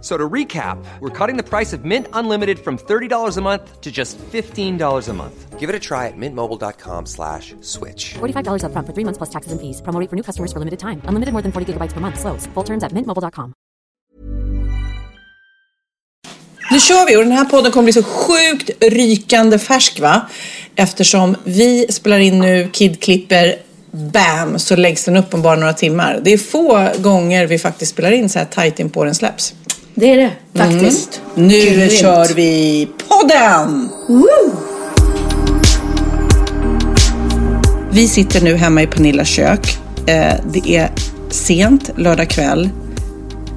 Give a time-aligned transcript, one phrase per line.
[0.00, 3.90] So to recap, we're cutting the price of Mint Unlimited from $30 a month to
[3.90, 5.58] just $15 a month.
[5.58, 8.14] Give it a try at mintmobile.com slash switch.
[8.20, 9.82] $45 upfront for three months plus taxes and fees.
[9.82, 11.02] Promo rate for new customers for limited time.
[11.08, 12.20] Unlimited more than 40 gigabytes per month.
[12.20, 12.46] Slows.
[12.54, 13.52] Full terms at mintmobile.com.
[16.70, 20.28] Nu kör vi och den här podden kommer bli så sjukt rykande färsk va?
[20.76, 23.56] Eftersom vi spelar in nu, Kid klipper,
[23.90, 26.20] bam så läggs den upp om bara några timmar.
[26.22, 29.54] Det är få gånger vi faktiskt spelar in så här tajt in på den släpps.
[30.00, 31.20] Det är det faktiskt.
[31.34, 31.92] Nu Grymt.
[31.92, 33.88] kör vi podden!
[37.90, 39.78] Vi sitter nu hemma i Pernillas kök.
[40.06, 40.90] Eh, Det är
[41.30, 42.70] sent lördag kväll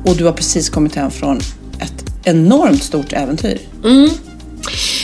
[0.05, 1.37] och du har precis kommit hem från
[1.79, 3.59] ett enormt stort äventyr.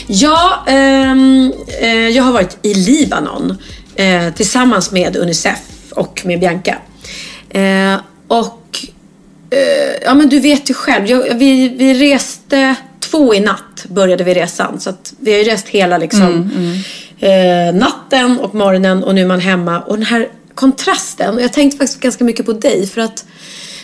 [0.08, 3.58] Ja, ehm, eh, jag har varit i Libanon
[3.95, 5.59] eh, tillsammans med Unicef
[5.91, 6.75] och med Bianca.
[7.49, 7.95] Eh,
[8.27, 8.63] och
[9.50, 14.23] eh, ja men du vet ju själv, jag, vi, vi reste två i natt började
[14.23, 14.80] vi resan.
[14.80, 16.52] Så att vi har ju rest hela liksom
[17.20, 19.80] Eh, natten och morgonen och nu är man hemma.
[19.80, 23.26] Och den här kontrasten, och jag tänkte faktiskt ganska mycket på dig för att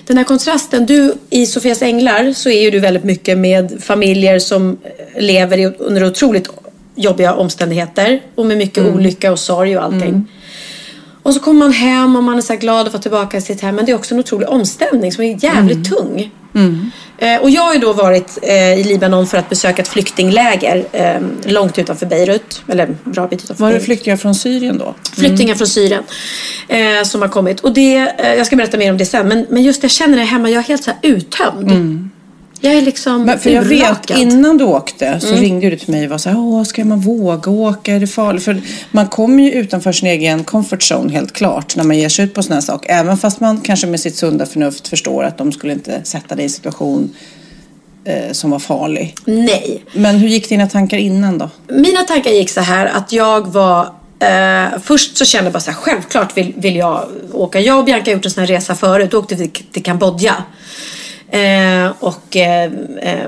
[0.08, 4.39] den här kontrasten, du i Sofias Änglar så är ju du väldigt mycket med familjer
[4.39, 4.77] som
[5.20, 6.50] lever i, under otroligt
[6.95, 10.27] jobbiga omständigheter och med mycket olycka och sorg och allting.
[11.23, 13.61] Och så kommer man hem och man är så glad att vara tillbaka i sitt
[13.61, 13.76] hem.
[13.76, 16.32] Men det är också en otrolig omställning som är jävligt tung.
[17.17, 20.86] Eh, och jag har ju då varit eh, i Libanon för att besöka ett flyktingläger
[20.92, 22.61] eh, långt utanför Beirut.
[22.67, 23.86] Eller bra bit utanför Var det Beirut.
[23.86, 24.95] flyktingar från Syrien då?
[25.16, 26.04] Flyktingar från Syrien
[26.67, 27.60] eh, som har kommit.
[27.60, 29.28] Och det, eh, jag ska berätta mer om det sen.
[29.28, 32.10] Men, men just jag känner det hemma, jag är helt så här uttömd.
[32.65, 36.05] Jag är liksom Men för jag vet, innan du åkte så ringde du till mig
[36.05, 37.95] och var så här, Åh, ska man våga åka?
[37.95, 38.43] Är det farligt?
[38.43, 42.25] För man kommer ju utanför sin egen comfort zone helt klart när man ger sig
[42.25, 42.91] ut på sådana här saker.
[42.91, 46.43] Även fast man kanske med sitt sunda förnuft förstår att de skulle inte sätta dig
[46.43, 47.15] i en situation
[48.05, 49.15] eh, som var farlig.
[49.25, 49.83] Nej.
[49.93, 51.49] Men hur gick dina tankar innan då?
[51.67, 55.71] Mina tankar gick så här att jag var Eh, först så kände jag bara så
[55.71, 57.59] här, självklart vill, vill jag åka.
[57.59, 59.11] Jag och Bianca har gjort en sån här resa förut.
[59.11, 60.35] Då åkte vi till Kambodja.
[61.33, 62.71] Eh, och eh,
[63.02, 63.27] eh,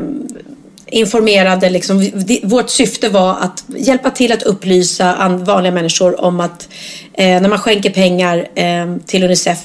[0.88, 2.12] informerade liksom,
[2.44, 6.68] vårt syfte var att hjälpa till att upplysa an- vanliga människor om att
[7.14, 9.60] eh, när man skänker pengar eh, till Unicef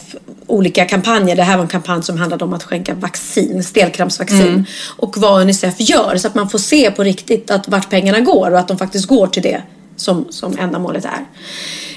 [0.47, 1.37] olika kampanjer.
[1.37, 4.65] Det här var en kampanj som handlade om att skänka vaccin, stelkrampsvaccin.
[4.97, 8.51] Och vad Unicef gör så att man får se på riktigt att vart pengarna går
[8.51, 9.63] och att de faktiskt går till det
[9.97, 11.25] som, som ändamålet är.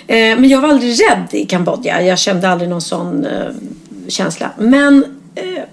[0.07, 2.01] Eh, men jag var aldrig rädd i Kambodja.
[2.01, 3.27] Jag kände aldrig någon sån
[4.07, 4.51] känsla.
[4.57, 5.05] Men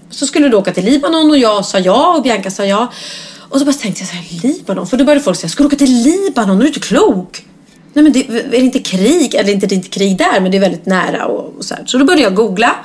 [0.09, 2.91] så skulle du åka till Libanon och jag sa ja och Bianca sa ja.
[3.37, 4.87] Och så bara tänkte jag så här, Libanon?
[4.87, 6.57] För då började folk säga, ska du åka till Libanon?
[6.57, 7.45] Är du inte klok?
[7.93, 9.35] Nej men det, är det inte krig?
[9.35, 11.75] Eller inte, det är inte krig där men det är väldigt nära och, och så
[11.75, 11.83] här.
[11.85, 12.75] Så då började jag googla.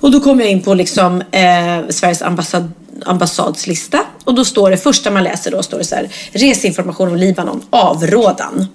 [0.00, 2.72] Och då kom jag in på liksom eh, Sveriges ambassad,
[3.04, 4.00] ambassadslista.
[4.24, 7.62] Och då står det, första man läser då står det så här, reseinformation om Libanon,
[7.70, 8.66] avrådan.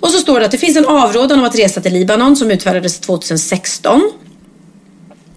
[0.00, 2.50] Och så står det att det finns en avrådan om att resa till Libanon som
[2.50, 4.12] utfärdades 2016.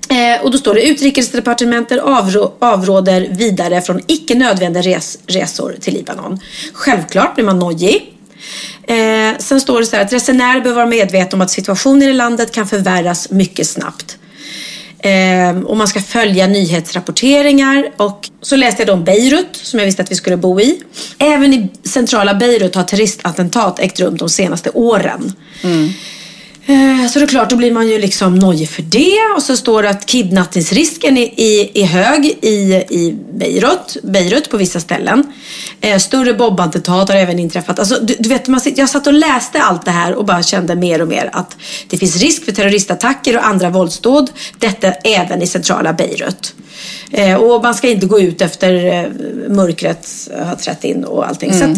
[0.09, 5.93] Eh, och då står det utrikesdepartementet avrå, avråder vidare från icke nödvändiga res, resor till
[5.93, 6.39] Libanon.
[6.73, 8.13] Självklart blir man nojig.
[8.87, 12.13] Eh, sen står det så här att resenärer bör vara medvetna om att situationen i
[12.13, 14.17] landet kan förvärras mycket snabbt.
[14.99, 17.91] Eh, och man ska följa nyhetsrapporteringar.
[17.97, 20.81] Och så läste jag då om Beirut som jag visste att vi skulle bo i.
[21.17, 25.33] Även i centrala Beirut har terroristattentat ägt rum de senaste åren.
[25.63, 25.89] Mm.
[27.09, 29.35] Så det är klart, då blir man ju liksom nojig för det.
[29.35, 34.57] Och så står det att kidnappningsrisken är, är, är hög i, i Beirut, Beirut på
[34.57, 35.23] vissa ställen.
[35.81, 37.79] Eh, större bombattentat har även inträffat.
[37.79, 40.75] Alltså, du, du vet, man, jag satt och läste allt det här och bara kände
[40.75, 41.57] mer och mer att
[41.89, 44.31] det finns risk för terroristattacker och andra våldsdåd.
[44.59, 46.55] Detta även i centrala Beirut.
[47.11, 49.09] Eh, och man ska inte gå ut efter eh,
[49.49, 51.53] mörkret har trätt in och allting.
[51.53, 51.77] Så att,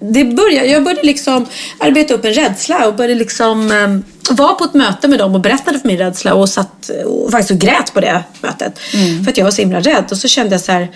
[0.00, 1.46] det började, jag började liksom
[1.78, 4.04] arbeta upp en rädsla och började liksom ehm,
[4.34, 7.50] var på ett möte med dem och berättade för min rädsla och satt och faktiskt
[7.50, 8.78] och grät på det mötet.
[9.24, 10.04] För att jag var så himla rädd.
[10.10, 10.88] Och så kände jag så här,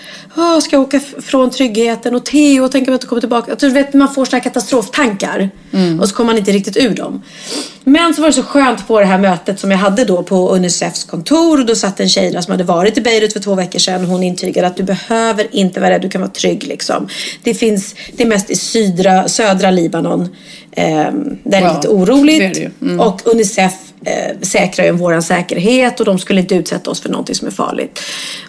[0.60, 3.50] ska jag åka från tryggheten och Theo, tänk om jag inte kommer tillbaka.
[3.52, 5.50] Alltså, du vet, man får såna här katastroftankar.
[6.00, 7.22] Och så kommer man inte riktigt ur dem.
[7.84, 10.48] Men så var det så skönt på det här mötet som jag hade då på
[10.54, 11.60] Unicefs kontor.
[11.60, 14.04] Och då satt en tjej där som hade varit i Beirut för två veckor sedan.
[14.04, 17.08] Hon intygade att du behöver inte vara rädd, du kan vara trygg liksom.
[17.42, 20.28] Det finns, det är mest i sydra, södra Libanon.
[20.72, 21.12] Eh, där
[21.44, 22.38] det är Ja, lite oroligt.
[22.38, 22.86] det är det.
[22.86, 23.00] Mm.
[23.00, 23.72] Och Unicef
[24.04, 27.52] eh, säkrar ju vår säkerhet och de skulle inte utsätta oss för någonting som är
[27.52, 28.00] farligt.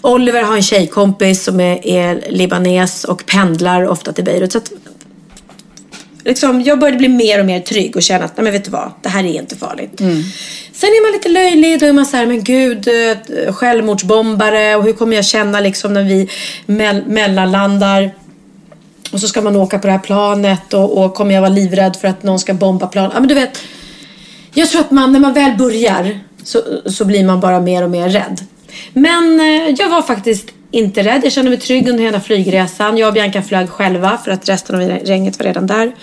[0.02, 4.52] Oliver har en tjejkompis som är, är libanes och pendlar ofta till Beirut.
[4.52, 4.72] Så att,
[6.26, 8.72] liksom, jag började bli mer och mer trygg och känna att nej men vet du
[8.72, 10.02] vad, det här är inte farligt.
[10.74, 14.84] Sen är man lite löjlig, då är man så här, men gud, eh, självmordsbombare och
[14.84, 16.30] hur kommer jag känna liksom när vi
[16.66, 18.12] mell- mellanlandar?
[19.12, 21.96] Och så ska man åka på det här planet och, och kommer jag vara livrädd
[21.96, 23.12] för att någon ska bomba plan?
[23.14, 23.62] Ja men du vet,
[24.54, 27.90] jag tror att man, när man väl börjar så, så blir man bara mer och
[27.90, 28.42] mer rädd.
[28.94, 31.22] Men eh, jag var faktiskt inte rädd.
[31.24, 32.98] Jag kände mig trygg under hela flygresan.
[32.98, 35.96] Jag och Bianca flög själva för att resten av gänget var redan där.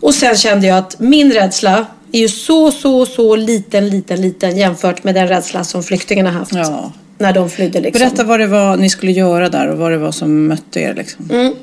[0.00, 4.58] Och sen kände jag att min rädsla är ju så, så, så liten, liten, liten
[4.58, 6.54] jämfört med den rädsla som flyktingarna haft.
[6.54, 6.92] Ja.
[7.18, 8.00] När de flydde liksom.
[8.00, 10.94] Berätta vad det var ni skulle göra där och vad det var som mötte er.
[10.94, 11.54] Liksom.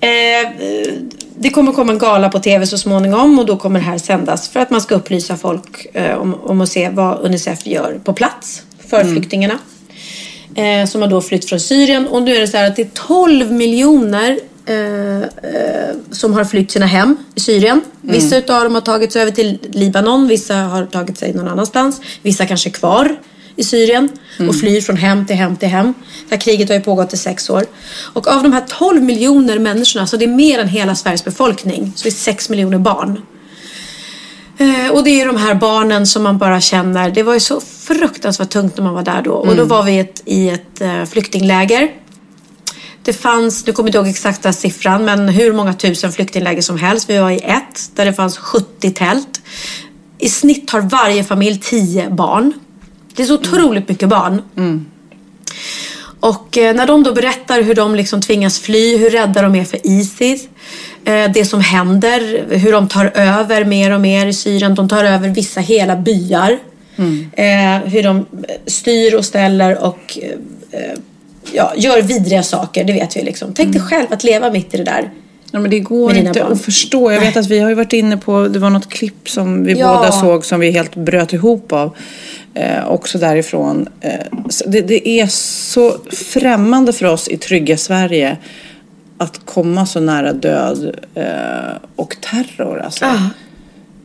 [0.00, 0.08] Eh,
[1.40, 4.48] det kommer komma en gala på tv så småningom och då kommer det här sändas
[4.48, 8.12] för att man ska upplysa folk eh, om, om att se vad Unicef gör på
[8.12, 9.58] plats för flyktingarna.
[10.54, 12.82] Eh, som har då flytt från Syrien och nu är det så här att det
[12.82, 17.80] är 12 miljoner eh, eh, som har flytt sina hem i Syrien.
[18.00, 22.00] Vissa utav dem har tagit sig över till Libanon, vissa har tagit sig någon annanstans.
[22.22, 23.16] Vissa kanske är kvar
[23.58, 24.08] i Syrien
[24.48, 25.94] och flyr från hem till hem till hem.
[26.28, 27.64] Det här kriget har ju pågått i sex år.
[28.12, 31.92] Och av de här 12 miljoner människorna, så det är mer än hela Sveriges befolkning,
[31.96, 33.22] så det är 6 miljoner barn.
[34.58, 37.60] Eh, och det är de här barnen som man bara känner, det var ju så
[37.60, 39.32] fruktansvärt tungt när man var där då.
[39.32, 41.90] Och då var vi i ett, i ett eh, flyktingläger.
[43.02, 46.78] Det fanns, nu kommer jag inte ihåg exakta siffran, men hur många tusen flyktingläger som
[46.78, 47.10] helst.
[47.10, 49.40] Vi var i ett där det fanns 70 tält.
[50.18, 52.52] I snitt har varje familj 10 barn.
[53.18, 54.42] Det är så otroligt mycket barn.
[56.20, 59.64] Och eh, när de då berättar hur de liksom tvingas fly, hur rädda de är
[59.64, 60.48] för Isis.
[61.04, 64.74] Eh, det som händer, hur de tar över mer och mer i Syrien.
[64.74, 66.58] De tar över vissa hela byar.
[67.32, 68.26] Eh, hur de
[68.66, 70.18] styr och ställer och
[71.52, 73.54] ja, gör vidriga saker, det vet vi liksom.
[73.54, 75.10] Tänk dig själv att leva mitt i det där.
[75.52, 76.52] Ja, men det går inte barn.
[76.52, 77.12] att förstå.
[77.12, 79.72] Jag vet att vi har ju varit inne på, det var något klipp som vi
[79.78, 79.96] Ja.
[79.96, 81.96] båda såg som vi helt bröt ihop av.
[82.54, 83.88] Eh, också därifrån.
[84.00, 84.10] Eh,
[84.66, 88.36] det, det är så främmande för oss i trygga Sverige
[89.18, 91.24] att komma så nära död eh,
[91.96, 92.80] och terror.
[92.80, 93.04] Alltså.
[93.04, 93.30] Ah.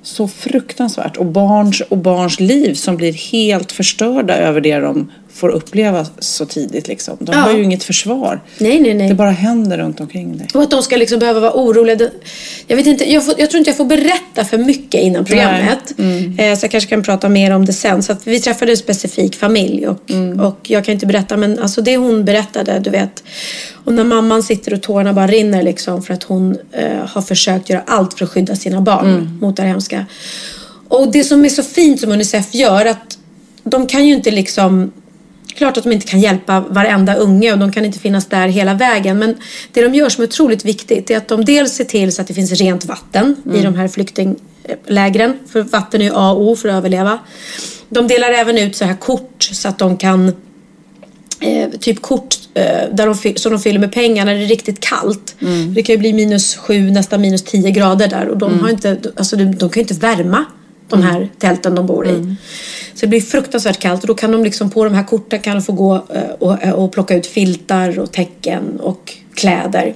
[0.04, 1.18] Så fruktansvärt.
[1.18, 6.46] Och barns, och barns liv som blir helt förstörda över det de får uppleva så
[6.46, 6.88] tidigt.
[6.88, 7.18] Liksom.
[7.20, 7.38] De Ja.
[7.42, 8.42] har ju inget försvar.
[8.58, 9.10] Nej, nej, nej.
[9.10, 10.48] Det bara händer runt omkring dig.
[10.54, 12.10] Och att de ska liksom behöva vara oroliga.
[12.68, 15.94] Jag, vet inte, jag, får, jag tror inte jag får berätta för mycket innan programmet.
[16.38, 18.04] Eh, så jag kanske kan prata mer om det sen.
[18.04, 20.00] Så vi träffade en specifik familj och,
[20.48, 23.24] och jag kan inte berätta men alltså det hon berättade, du vet.
[23.86, 27.70] Och när mamman sitter och tårarna bara rinner liksom för att hon eh, har försökt
[27.70, 30.06] göra allt för att skydda sina barn mot det här hemska.
[30.88, 33.18] Och det som är så fint som Unicef gör att
[33.64, 34.92] de kan ju inte liksom
[35.56, 38.74] Klart att de inte kan hjälpa varenda unge och de kan inte finnas där hela
[38.74, 39.20] vägen.
[39.20, 39.36] Men
[39.72, 42.28] det de gör som är otroligt viktigt är att de dels ser till så att
[42.28, 45.38] det finns rent vatten i de här flyktinglägren.
[45.52, 47.20] För vatten är ju A och O för att överleva.
[47.90, 50.28] De delar även ut så här kort så att de kan
[51.40, 54.80] eh, typ kort eh, där de, som de fyller med pengar när det är riktigt
[54.80, 55.36] kallt.
[55.76, 58.98] Det kan ju bli minus sju, nästan minus tio grader där och de, har inte,
[59.16, 60.46] alltså de, de kan ju inte värma
[60.96, 62.36] de här tälten de bor i.
[62.94, 65.56] Så det blir fruktansvärt kallt och då kan de liksom på de här korten kan
[65.56, 69.96] de få gå eh, och, och plocka ut filtar och täcken och kläder.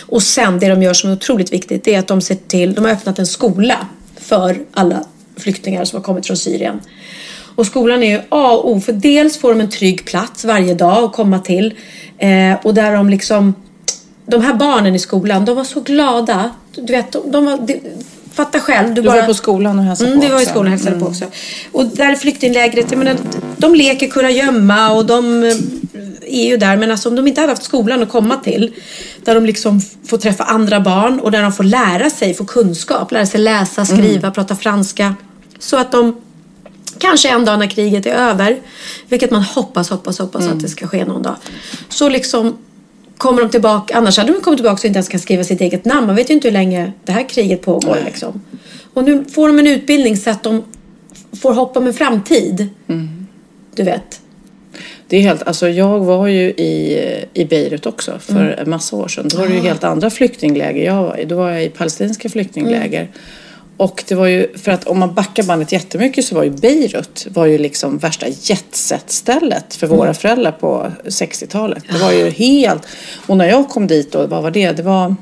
[0.00, 2.74] Och sen det de gör som är otroligt viktigt det är att de ser till,
[2.74, 5.04] de har öppnat en skola för alla
[5.36, 6.80] flyktingar som har kommit från Syrien.
[7.54, 10.74] Och skolan är ju A och O för dels får de en trygg plats varje
[10.74, 11.74] dag att komma till
[12.18, 13.54] eh, och där de liksom
[14.26, 16.50] de här barnen i skolan, de var så glada.
[16.74, 17.80] Du vet, de, de var, de,
[18.34, 18.94] fatta själv.
[18.94, 21.06] Du var på skolan och hälsade mm, på vi var i skolan och hälsade på
[21.06, 21.24] också.
[21.72, 23.16] Och där flyktinglägret, jag menar,
[23.56, 25.54] de leker kurragömma och de eh,
[26.22, 26.76] är ju där.
[26.76, 28.74] Men alltså om de inte hade haft skolan att komma till,
[29.24, 33.12] där de liksom får träffa andra barn och där de får lära sig, få kunskap,
[33.12, 35.14] lära sig läsa, skriva, prata franska.
[35.58, 36.20] Så att de
[36.98, 38.56] kanske en dag när kriget är över,
[39.08, 41.36] vilket man hoppas, hoppas, hoppas att det ska ske någon dag.
[41.88, 42.56] Så liksom
[43.22, 45.84] kommer de tillbaka, annars hade de kommit tillbaka och inte ens kan skriva sitt eget
[45.84, 46.06] namn.
[46.06, 47.98] Man vet ju inte hur länge det här kriget pågår.
[48.04, 48.42] Liksom.
[48.94, 50.62] Och nu får de en utbildning så att de
[51.42, 52.68] får hopp om en framtid.
[53.74, 54.20] Du vet.
[55.08, 57.00] Det är helt, alltså jag var ju i,
[57.34, 59.28] i Beirut också för en massa år sedan.
[59.28, 61.24] Då var det ju helt andra flyktingläger jag var i.
[61.24, 63.08] Då var jag i palestinska flyktingläger.
[63.76, 67.26] Och det var ju, för att om man backar bandet jättemycket så var ju Beirut
[67.30, 71.84] var ju liksom värsta jetset-stället för våra föräldrar på 60-talet.
[71.92, 72.86] Det var ju helt,
[73.26, 74.72] och när jag kom dit då, vad var det?
[74.72, 75.14] Det var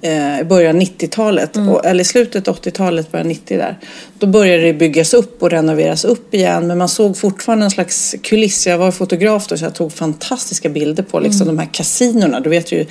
[0.00, 3.78] eh, början av 90-talet, och, eller slutet av 80-talet, början 90 där.
[4.18, 6.66] Då började det byggas upp och renoveras upp igen.
[6.66, 8.66] Men man såg fortfarande en slags kuliss.
[8.66, 12.40] Jag var fotograf då så jag tog fantastiska bilder på liksom, de här kasinorna.
[12.40, 12.86] Du vet ju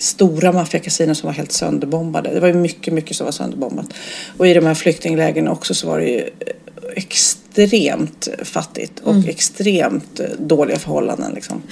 [0.00, 2.30] stora maffiakasinon som var helt sönderbombade.
[2.34, 3.86] Det var ju mycket, mycket som var sönderbombat.
[4.36, 6.30] Och i de här flyktinglägren också så var det ju
[6.96, 11.32] extremt fattigt och extremt eh, dåliga förhållanden.
[11.34, 11.62] Liksom.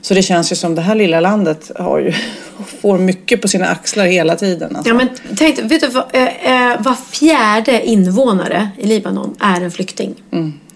[0.00, 2.12] Så det känns ju som det här lilla landet har ju,
[2.80, 4.76] får mycket på sina axlar hela tiden.
[4.76, 4.90] Alltså.
[4.90, 9.70] Ja, men tänk, vet du, vad, eh, eh, var fjärde invånare i Libanon är en
[9.70, 10.14] flykting.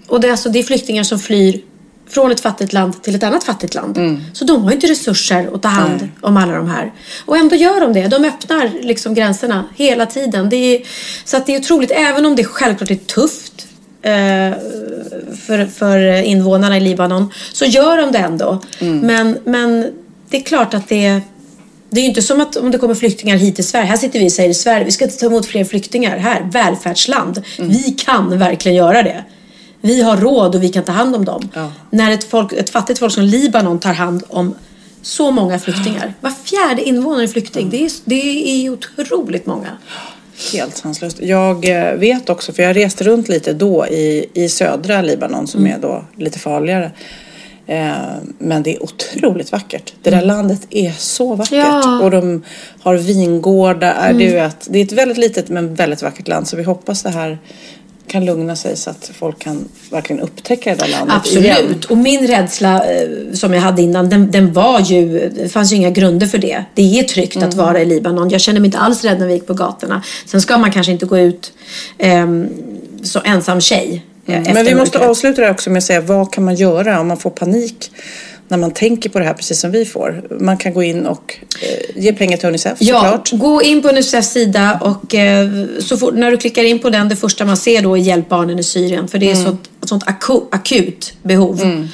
[0.07, 1.61] Och det är, alltså, det är flyktingar som flyr
[2.15, 3.99] från ett fattigt land till ett annat fattigt land.
[4.33, 6.93] Så de har inte resurser att ta hand om alla de här.
[7.25, 8.09] Och ändå gör de det.
[8.09, 10.49] De öppnar liksom gränserna hela tiden.
[10.49, 10.83] Det är,
[11.25, 13.67] så att det är otroligt, även om det självklart är tufft
[14.03, 14.59] eh,
[15.47, 18.63] för, för invånarna i Libanon, så gör de det ändå.
[19.03, 19.93] Men, men
[20.29, 21.21] det är klart att det
[21.95, 23.87] det är ju inte som att om det kommer flyktingar hit till Sverige.
[23.87, 26.49] Här sitter vi och säger i Sverige, vi ska inte ta emot fler flyktingar här.
[26.53, 27.43] Välfärdsland.
[27.59, 29.25] Vi kan verkligen göra det.
[29.83, 31.49] Vi har råd och vi kan ta hand om dem.
[31.55, 31.73] Ja.
[31.91, 34.55] När ett, folk, ett fattigt folk som Libanon tar hand om
[35.03, 36.15] så många flyktingar.
[36.21, 37.71] Var fjärde invånare är flykting.
[37.71, 39.69] Det, är, det är otroligt många.
[40.53, 41.21] Helt sanslöst.
[41.21, 45.67] Jag eh, vet också, för jag reste runt lite då i, i södra Libanon som
[45.67, 46.91] är då lite farligare.
[47.67, 47.93] Eh,
[48.39, 49.93] men det är otroligt vackert.
[50.03, 51.53] Det där landet är så vackert.
[51.53, 52.01] Ja.
[52.03, 52.43] Och de
[52.81, 54.13] har vingårdar.
[54.13, 56.49] Vet, det är ett väldigt litet men väldigt vackert land.
[56.49, 57.39] Så vi hoppas det här
[58.07, 61.57] kan lugna sig så att folk kan verkligen upptäcka det där landet igen.
[61.57, 61.85] Absolut.
[61.85, 65.77] Och min rädsla eh, som jag hade innan, den, den var ju, det fanns ju
[65.77, 66.65] inga grunder för det.
[66.75, 67.49] Det är tryggt Mm.
[67.49, 68.31] att vara i Libanon.
[68.31, 70.03] Jag känner mig inte alls rädd när vi gick på gatorna.
[70.27, 71.53] Sen ska man kanske inte gå ut
[71.99, 72.49] ehm,
[73.03, 74.05] så ensam tjej.
[74.27, 77.01] eh, efter Men vi måste avsluta det också med att säga vad kan man göra
[77.01, 77.91] om man får panik
[78.53, 80.23] när man tänker på det här precis som vi får.
[80.41, 83.31] Man kan gå in och eh, ge pengar till Unicef Ja, såklart.
[83.33, 87.09] gå in på Unicefs sida och eh, så fort, när du klickar in på den,
[87.09, 89.09] det första man ser då är Hjälp barnen i Syrien.
[89.09, 91.87] För det är sånt, ett sånt aku, akut behov.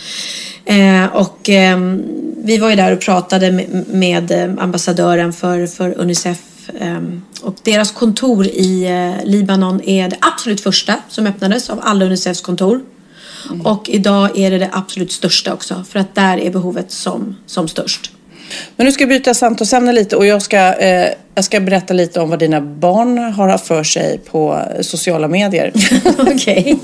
[0.65, 2.03] Eh, och ehm,
[2.45, 6.39] vi var ju där och pratade med, med eh, ambassadören för, för Unicef.
[6.81, 12.05] ehm, och deras kontor i eh, Libanon är det absolut första som öppnades av alla
[12.05, 12.81] Unicefs kontor.
[13.65, 15.85] Och idag är det det absolut största också.
[15.89, 18.11] För att där är behovet som, som störst.
[18.77, 22.21] Men nu ska jag byta samtalsämne lite och jag ska, eh, jag ska berätta lite
[22.21, 25.73] om vad dina barn har haft för sig på sociala medier.
[26.19, 26.79] Okej.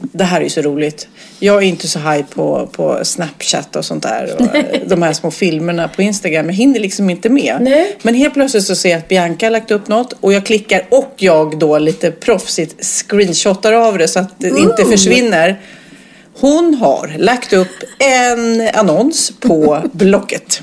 [0.00, 1.08] Det här är ju så roligt.
[1.38, 4.36] Jag är inte så high på, på Snapchat och sånt där.
[4.38, 4.46] Och
[4.88, 6.46] de här små filmerna på Instagram.
[6.46, 7.56] Jag hinner liksom inte med.
[7.60, 7.96] Nej.
[8.02, 10.86] Men helt plötsligt så ser jag att Bianca har lagt upp något och jag klickar
[10.90, 15.60] och jag då lite proffsigt screenshotar av det så att det inte försvinner.
[16.40, 20.62] Hon har lagt upp en annons på Blocket.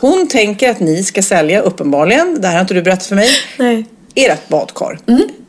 [0.00, 3.28] Hon tänker att ni ska sälja, uppenbarligen, det här har inte du berättat för mig,
[3.58, 3.86] Nej.
[4.14, 4.98] ert badkar.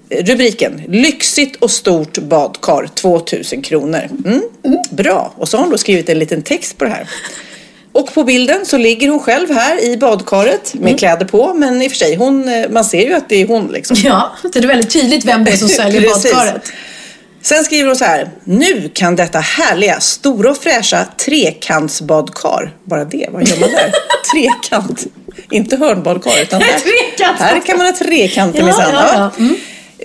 [0.10, 4.10] Rubriken Lyxigt och stort badkar 2000 kronor.
[4.26, 4.42] Mm.
[4.92, 5.34] Bra.
[5.38, 7.10] Och så har hon då skrivit en liten text på det här.
[7.92, 11.54] Och på bilden så ligger hon själv här i badkaret med kläder på.
[11.54, 13.98] Men i och för sig, hon, eh, man ser ju att det är hon liksom.
[14.04, 16.72] Ja, det är väldigt tydligt vem det är som säljer badkaret.
[17.42, 18.30] Sen skriver hon så här.
[18.44, 22.74] Nu kan detta härliga, stora och fräscha trekantsbadkar.
[22.84, 23.92] Bara det, vad gör man där?
[24.32, 25.06] Trekant.
[25.52, 27.40] Inte hörnbadkar utan här, Trekant.
[27.40, 28.94] här kan man ha trekanter Ja, minsann.
[28.94, 29.32] ja, ja.
[29.44, 29.56] Mm.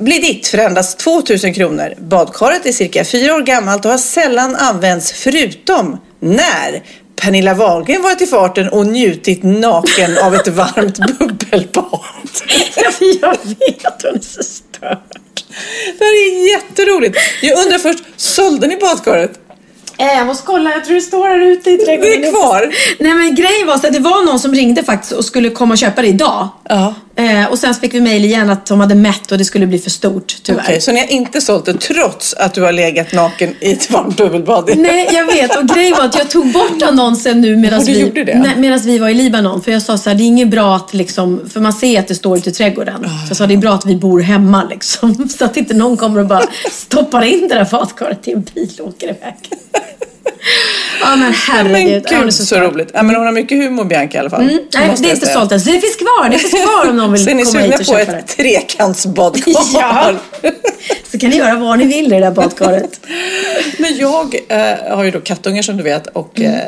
[0.00, 1.94] Blir ditt för endast 2000 kronor.
[1.98, 6.82] Badkaret är cirka fyra år gammalt och har sällan använts förutom när
[7.16, 12.00] Pernilla Wahlgren varit i farten och njutit naken av ett varmt bubbelbad.
[12.76, 14.98] Ja, jag vet, hon är så störd.
[15.98, 17.18] Det här är jätteroligt.
[17.42, 19.40] Jag undrar först, sålde ni badkaret?
[19.98, 22.20] Eh, jag måste kolla, jag tror det står här ute i trädgården.
[22.20, 22.74] Det är kvar.
[22.98, 25.74] Nej men grejen var så att det var någon som ringde faktiskt och skulle komma
[25.74, 26.48] och köpa det idag.
[26.68, 26.94] Ja.
[27.16, 29.78] Eh, och sen fick vi mejl igen att de hade mätt och det skulle bli
[29.78, 30.62] för stort tyvärr.
[30.62, 33.90] Okej, så ni har inte sålt det trots att du har legat naken i ett
[33.90, 34.71] varmt bubbelbad?
[34.76, 35.56] Nej, jag vet.
[35.56, 38.12] Och grejen var att jag tog bort annonsen nu medan vi,
[38.56, 39.62] nej, vi var i Libanon.
[39.62, 42.09] För jag sa så här, det är inget bra att liksom, för man ser att
[42.09, 43.02] det står ute i trädgården.
[43.02, 45.28] Så jag sa, det är bra att vi bor hemma liksom.
[45.38, 48.71] Så att inte någon kommer och bara stoppar in det där badkaret i en bil
[48.80, 49.37] och åker iväg.
[51.00, 52.02] Ja men herregud.
[52.04, 52.62] Men Ja, gud så, störd.
[52.62, 52.90] roligt.
[52.95, 54.43] Ja, men hon har mycket humor Bianca i alla fall.
[54.43, 55.61] Mm, nej, det är inte sålt än.
[55.61, 56.28] Så det finns kvar.
[56.28, 58.12] Det finns kvar om någon vill Så är ni komma sugna hit och på köpa
[58.12, 58.43] ett det.
[58.43, 59.52] trekantsbadkar?
[59.75, 60.12] Ja.
[61.12, 63.00] Så kan ni göra vad ni vill i det där badkaret.
[63.78, 66.52] Men jag eh, har ju då kattungar som du vet och Mm.
[66.54, 66.61] eh,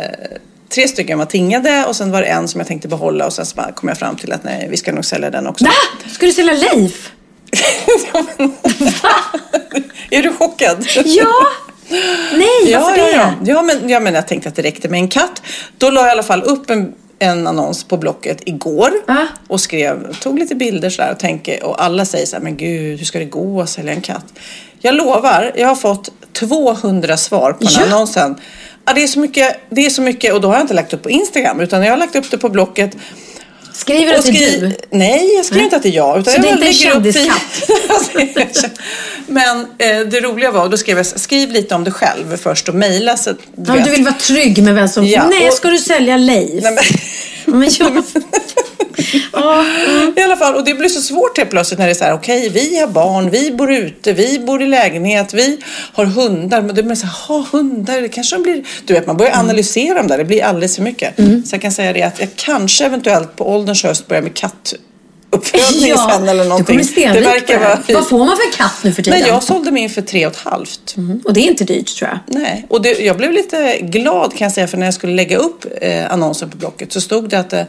[0.74, 3.46] tre stycken var tingade och sen var det en som jag tänkte behålla och sen
[3.46, 5.64] så kom jag fram till att nej, vi ska nog sälja den också.
[5.64, 5.70] Va?
[6.12, 7.10] Ska du sälja Leif?
[10.10, 10.86] Är du chockad?
[11.04, 11.32] Ja!
[11.88, 13.12] Nej, Ja, varför ja, det?
[13.12, 13.32] ja.
[13.44, 15.42] ja, men, ja, men jag tänkte att det räckte med en katt.
[15.78, 19.26] Då la jag i alla fall upp en, en annons på Blocket igår Ja.
[19.48, 22.98] och skrev, tog lite bilder sådär och tänker, och alla säger så här, men gud,
[22.98, 24.24] hur ska det gå att sälja en katt?
[24.80, 27.82] Jag lovar, jag har fått 200 svar på den Ja.
[27.86, 28.34] annonsen.
[28.84, 30.92] Ja, det är så mycket, det är så mycket, och då har jag inte lagt
[30.94, 32.96] upp på Instagram utan jag har lagt upp det på Blocket.
[33.76, 34.98] Skriver du att det är skri- du?
[34.98, 36.18] Nej, jag skriver inte att det är jag.
[36.20, 38.70] Utan Så det är jag inte en upp kändiskatt?
[39.26, 42.74] Men eh, det roliga var, då skrev jag, skriv lite om dig själv först och
[42.74, 43.16] mejla.
[43.16, 43.30] Så,
[43.66, 45.06] Ja, du vill vara trygg med vem som...
[45.06, 46.62] Ja, Nej, och- ska du sälja Leif?
[46.64, 46.78] Nej,
[47.44, 48.02] men, Men jag...
[49.32, 50.14] ja, mm.
[50.16, 52.12] I alla fall, och det blir så svårt helt plötsligt när det är så här,
[52.14, 55.58] okej, vi har barn, vi bor ute, vi bor i lägenhet, vi
[55.92, 56.62] har hundar.
[56.62, 58.64] Men det blir så här, ha hundar, det kanske de blir...
[58.84, 59.44] Du vet, man börjar Mm.
[59.44, 61.16] analysera dem där, det blir alldeles för mycket.
[61.16, 65.94] Så jag kan säga det att jag kanske eventuellt på ålderns höst börjar med kattuppfödning
[66.10, 66.84] sen eller du någonting.
[66.84, 67.78] stenrik det verkar vara...
[67.88, 69.20] Vad får man för katt nu för tiden?
[69.20, 70.94] Nej, jag sålde min för tre och ett halvt.
[70.96, 71.20] Mm.
[71.24, 72.40] Och det är inte dyrt tror jag.
[72.40, 75.36] Nej, och det, jag blev lite glad kan jag säga för när jag skulle lägga
[75.36, 77.62] upp eh, annonsen på Blocket så stod det att, eh,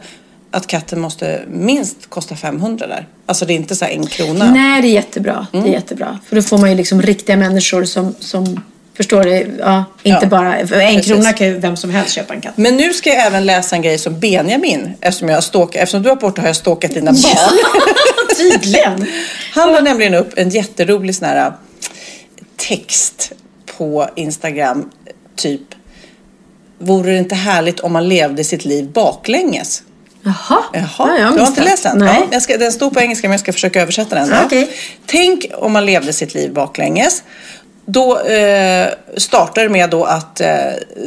[0.50, 3.06] att katten måste minst kosta 500 där.
[3.26, 4.50] Alltså det är inte så här en krona.
[4.50, 5.46] Nej, det är jättebra.
[5.52, 5.64] Mm.
[5.64, 6.18] Det är jättebra.
[6.28, 8.60] För då får man ju liksom riktiga människor som, som
[8.94, 9.46] förstår det.
[9.58, 10.58] Ja, inte Ja, bara...
[10.58, 11.06] En precis.
[11.06, 12.56] krona kan ju vem som helst köpa en katt.
[12.56, 16.08] Men nu ska jag även läsa en grej som Benjamin, eftersom, jag stalk, eftersom du
[16.08, 17.58] har borta har jag stalkat dina barn.
[18.36, 19.06] Tydligen.
[19.54, 21.52] Han la nämligen upp en jätterolig sån här äh,
[22.56, 23.32] text
[23.76, 24.90] på Instagram,
[25.36, 25.60] typ
[26.78, 29.82] Vore det inte härligt om man levde sitt liv baklänges?
[30.28, 30.62] Jaha.
[30.72, 31.98] Jaha, Ja, jag du har inte läst den?
[31.98, 32.28] Nej.
[32.30, 34.28] Ja, ska, den står på engelska men jag ska försöka översätta den.
[34.28, 34.36] Då.
[34.44, 34.70] Okej.
[35.06, 37.22] Tänk om man levde sitt liv baklänges.
[37.86, 40.48] Då eh, startar det med då att eh,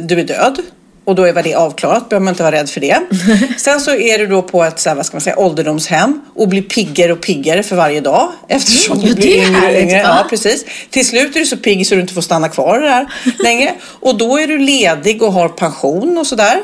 [0.00, 0.58] du är död.
[1.04, 3.00] Och då är väl det avklarat, behöver man inte vara rädd för det.
[3.58, 6.48] Sen så är du då på ett så här, vad ska man säga, ålderdomshem och
[6.48, 8.32] blir piggare och piggare för varje dag.
[8.48, 9.98] Eftersom Mm, du blir yngre och yngre.
[9.98, 10.64] Ja, precis.
[10.90, 13.06] Till slut är du så pigg så du inte får stanna kvar där
[13.42, 13.74] längre.
[13.82, 16.60] Och då är du ledig och har pension och sådär.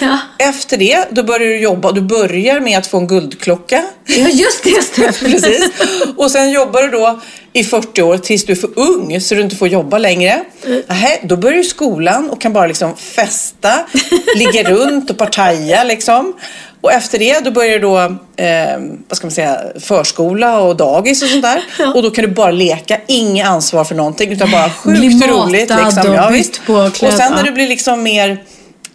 [0.00, 0.18] Ja.
[0.38, 1.92] Efter det, då börjar du jobba.
[1.92, 3.82] Du börjar med att få en guldklocka.
[4.06, 5.20] Ja, just det.
[5.20, 5.70] Precis.
[6.16, 7.20] Och sen jobbar du då
[7.52, 10.44] i 40 år tills du är för ung så du inte får jobba längre.
[10.88, 13.72] Nähä, då börjar du skolan och kan bara liksom festa,
[14.36, 16.34] ligga runt och partaja liksom.
[16.80, 17.98] Och efter det då börjar då,
[18.44, 21.62] eh, vad ska man säga, förskola och dagis och sånt där.
[21.94, 25.30] Och då kan du bara leka, inget ansvar för någonting utan bara Bli sjukt matad
[25.30, 25.70] roligt.
[25.84, 26.10] Liksom.
[26.10, 26.60] och Ja, visst.
[26.68, 27.42] och sen när ja.
[27.44, 28.44] du blir liksom mer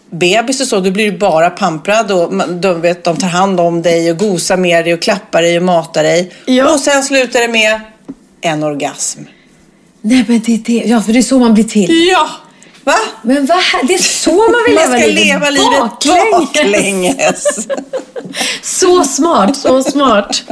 [0.09, 3.81] bebis och så, då blir du bara pamprad och de, vet, de tar hand om
[3.81, 6.31] dig och gosar med dig och klappar dig och matar dig.
[6.45, 6.73] Ja.
[6.73, 7.79] Och sen slutar det med
[8.45, 9.19] en orgasm.
[10.01, 10.83] Nej, men det är det.
[10.87, 12.07] Ja, för det är så man blir till.
[12.11, 12.29] Ja!
[12.85, 12.95] Va?
[13.21, 15.25] Men här, det är så man vill Man leva ska livet.
[15.25, 17.67] leva livet Baklänges.
[18.63, 20.43] Så smart, så smart.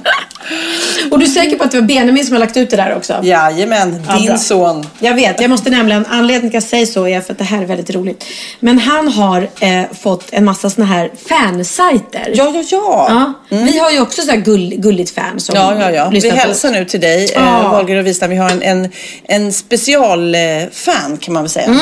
[1.12, 2.96] Och du är säker på att det var Benjamin som har lagt ut det där
[2.98, 3.19] också?
[3.24, 4.38] Jajamän, Ja, din bra.
[4.38, 4.88] son.
[5.00, 7.43] Jag vet, jag måste nämligen, anledningen till att jag säger så är för att det
[7.43, 8.26] här är väldigt roligt.
[8.60, 12.32] Men han har eh, fått en massa såna här fansajter.
[12.36, 13.34] Ja, ja, ja.
[13.50, 16.10] Ja, Vi har ju också så här gull, gulligt fan som Ja, ja, ja.
[16.10, 17.39] Vi hälsar nu till dig, Ja.
[17.63, 18.30] eh, Wahlgren och Wistam.
[18.30, 18.91] Vi har en, en,
[19.24, 21.65] en specialfan kan man väl säga.
[21.65, 21.80] Mm.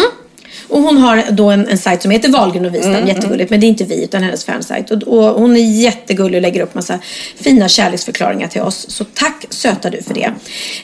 [0.71, 3.49] Och hon har då en, en sajt som heter Wahlgren och Wistam, jättegulligt.
[3.49, 4.91] Men det är inte vi utan hennes fansajt.
[4.91, 6.99] Och, och hon är jättegullig och lägger upp massa
[7.35, 8.85] fina kärleksförklaringar till oss.
[8.89, 10.31] Så tack söta du för det.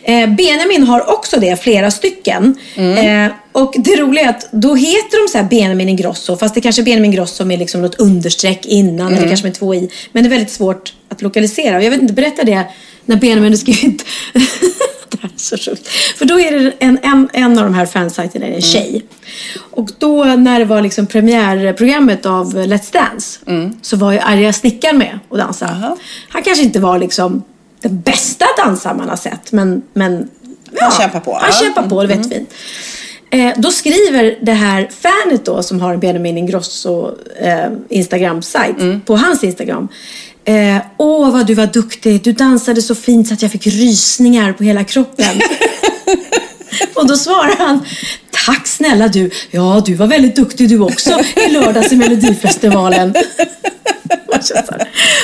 [0.03, 2.57] Eh, Benjamin har också det, flera stycken.
[2.75, 6.37] Eh, och det roliga är att då heter de så här Benjamin Ingrosso.
[6.37, 9.13] Fast det kanske är Benjamin Ingrosso med liksom något understreck innan.
[9.13, 9.89] Eller kanske med två i.
[10.11, 11.77] Men det är väldigt svårt att lokalisera.
[11.77, 12.63] Och jag vet inte, berätta det
[13.05, 14.05] när Benjamin har skrivit
[15.11, 15.87] det här är så sjukt.
[15.87, 19.05] För då är det en, en, en av de här fansajterna är en tjej.
[19.71, 23.39] Och då när det var liksom premiärprogrammet av Let's Dance
[23.81, 25.71] så var ju Arja Snickaren med och dansade.
[25.71, 25.97] Aha.
[26.29, 27.43] Han kanske inte var liksom
[27.81, 30.29] den bästa dansaren man har sett men, men
[30.79, 31.59] Han kämpar på, Han ja.
[31.65, 32.53] kämpar på, det vet fint.
[33.29, 39.43] Eh, då skriver det här fanet då som har Benjamin Ingrosso eh, Instagram-sajt på hans
[39.43, 39.87] Instagram.
[40.47, 44.53] Eh, Åh vad du var duktig, du dansade så fint så att jag fick rysningar
[44.53, 45.41] på hela kroppen.
[46.93, 47.85] Och då svarar han
[48.45, 53.15] Tack snälla du, ja du var väldigt duktig du också i lördags i Melodifestivalen.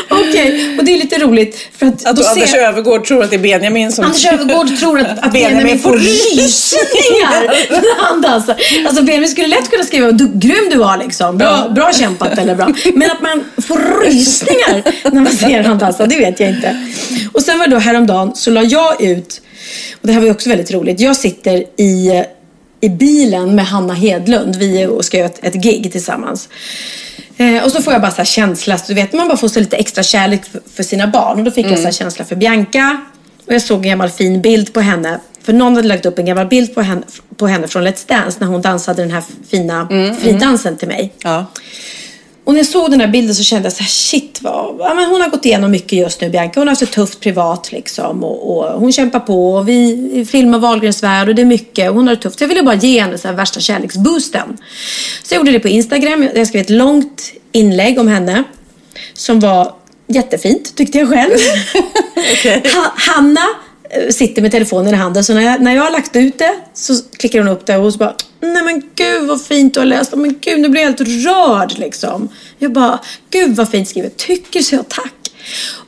[0.09, 1.67] Okej, och det är lite roligt.
[1.77, 4.05] För att, Att då Anders ser- Övergård tror att det är Benjamin som...
[4.05, 8.55] Anders Öfvergård tror att, att Benjamin, Benjamin får rysningar när han dansar.
[8.87, 11.37] Alltså Benjamin skulle lätt kunna skriva du, grym du var liksom.
[11.37, 12.73] Bra, bra kämpat eller bra.
[12.93, 16.87] Men att man får rysningar när man ser han dansa, det vet jag inte.
[17.33, 19.41] Och sen var det då häromdagen så la jag ut,
[20.01, 20.99] och det här var ju också väldigt roligt.
[20.99, 22.23] Jag sitter i,
[22.81, 24.55] i bilen med Hanna Hedlund.
[24.55, 26.49] Vi ska göra ett, ett gig tillsammans.
[27.37, 29.47] Eh, och så får jag bara så här känsla, så du vet man bara får
[29.47, 30.41] så lite extra kärlek
[30.75, 31.39] för, sina barn.
[31.39, 33.01] Och då fick jag så här känsla för Bianca.
[33.47, 35.19] Och jag såg en gammal fin bild på henne.
[35.43, 37.01] För någon hade lagt upp en gammal bild på henne,
[37.37, 39.87] på henne från Let's Dance när hon dansade den här fina
[40.19, 41.13] fridansen till mig.
[41.23, 41.45] Ja.
[42.43, 44.93] Och när jag såg den här bilden så kände jag så här, shit vad, ja,
[44.93, 46.59] men hon har gått igenom mycket just nu Bianca.
[46.59, 50.59] Hon har haft det tufft privat liksom och, och hon kämpar på och vi filmar
[50.59, 52.37] Wahlgrens värld och det är mycket och hon har det tufft.
[52.37, 54.57] Så jag ville bara ge henne så här värsta kärleksboosten.
[55.23, 56.29] Så jag gjorde det på Instagram.
[56.35, 58.43] Jag skrev ett långt inlägg om henne
[59.13, 59.73] som var
[60.07, 61.31] jättefint tyckte jag själv.
[62.75, 63.45] ha, Hanna
[64.09, 66.93] sitter med telefonen i handen så när jag, när jag har lagt ut det så
[67.17, 70.15] klickar hon upp det och så bara Nej men gud vad fint du har läst.
[70.15, 72.29] Men gud nu blir jag helt rörd liksom.
[72.57, 74.17] Jag bara Gud vad fint skrivet.
[74.17, 75.13] Tycker så tack.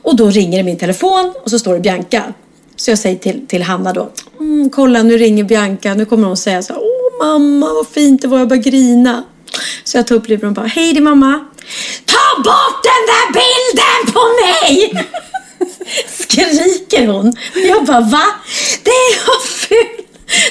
[0.02, 2.32] Och då ringer det min telefon och så står det Bianca.
[2.76, 4.10] Så jag säger till, till Hanna då.
[4.40, 5.94] Mm, kolla nu ringer Bianca.
[5.94, 8.38] Nu kommer hon säga så här, Åh mamma vad fint det var.
[8.38, 9.24] Jag bara grina.
[9.84, 11.44] Så jag tar upp luren och bara Hej det är mamma.
[12.04, 15.06] Ta bort den där bilden på mig!
[16.08, 17.32] Skriker hon.
[17.54, 18.24] Jag bara va?
[18.82, 20.04] Det är jag ful!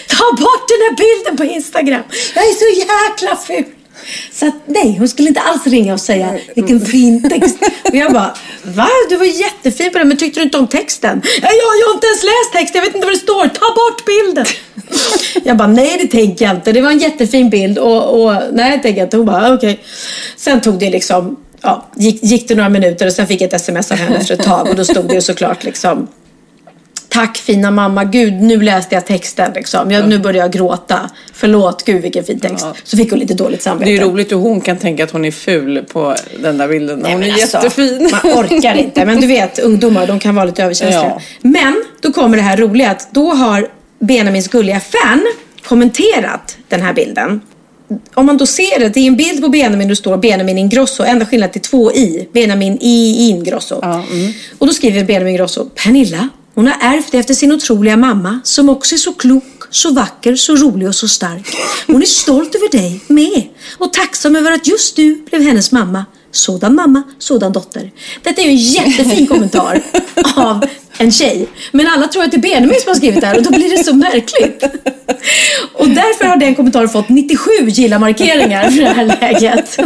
[0.08, 2.04] Ta bort den här bilden på Instagram.
[2.36, 3.66] Jag är så jäkla ful.
[4.32, 7.58] Så att, nej, hon skulle inte alls ringa och säga vilken fin text.
[7.84, 8.90] Och jag bara, va?
[9.10, 11.22] Du var jättefin på den, men tyckte du inte om texten?
[11.24, 13.48] Ja, jag, jag har inte ens läst texten, jag vet inte vad det står.
[13.48, 14.46] Ta bort bilden!
[15.44, 16.72] Jag bara, nej det tänker jag inte.
[16.72, 19.18] Det var en jättefin bild och, och nej tänker jag inte.
[19.18, 19.80] Hon bara, okej.
[20.36, 23.54] Sen tog det liksom, ja, gick, gick det några minuter och sen fick jag ett
[23.54, 26.08] sms av henne efter ett tag och då stod det såklart liksom
[27.16, 29.92] Tack fina mamma, gud nu läste jag texten liksom.
[29.92, 31.10] Jag, Nu börjar jag gråta.
[31.34, 32.66] Förlåt, gud vilken fin text.
[32.84, 33.92] Så fick hon lite dåligt samvete.
[33.92, 36.68] Det är ju roligt hur hon kan tänka att hon är ful på den där
[36.68, 37.00] bilden.
[37.00, 38.10] Nej, hon är alltså, jättefin.
[38.24, 39.06] Man orkar inte.
[39.06, 41.04] Men du vet, ungdomar de kan vara lite överkänsliga.
[41.04, 41.22] Ja.
[41.42, 43.68] Men då kommer det här roliga att då har
[44.00, 45.26] Benjamins gulliga fan
[45.64, 47.42] kommenterat den här bilden.
[48.14, 51.04] Om man då ser det, det är en bild på Benjamin, det står Benjamin Ingrosso,
[51.04, 52.30] enda skillnad till två i.
[52.34, 53.82] Benjamin i Ingrosso.
[54.58, 58.96] Och då skriver Benjamin Ingrosso, Pernilla, hon har ärvt efter sin otroliga mamma som också
[58.96, 61.56] är så klok, så vacker, så rolig och så stark.
[61.88, 63.44] Hon är stolt över dig med
[63.78, 66.06] och tacksam över att just du blev hennes mamma.
[66.36, 67.92] Sådan mamma, sådan dotter.
[68.24, 69.82] Detta är ju en jättefin kommentar
[70.36, 70.66] av
[70.98, 71.48] en tjej.
[71.72, 73.78] Men alla tror att det är Benjamin som har skrivit det här och då blir
[73.78, 74.64] det så märkligt.
[75.74, 79.78] Och därför har den kommentaren fått 97 gilla-markeringar för det här läget.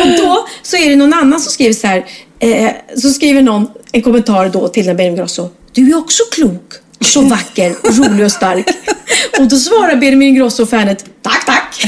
[0.00, 2.06] Och då så är det någon annan som skriver så här.
[2.40, 5.48] Eh, så skriver någon en kommentar då till den Benjamin Grosso.
[5.72, 8.68] Du är också klok, så vacker, rolig och stark.
[9.38, 11.04] Och då svarar Benjamin Grosso-fanet.
[11.22, 11.84] Tack, tack.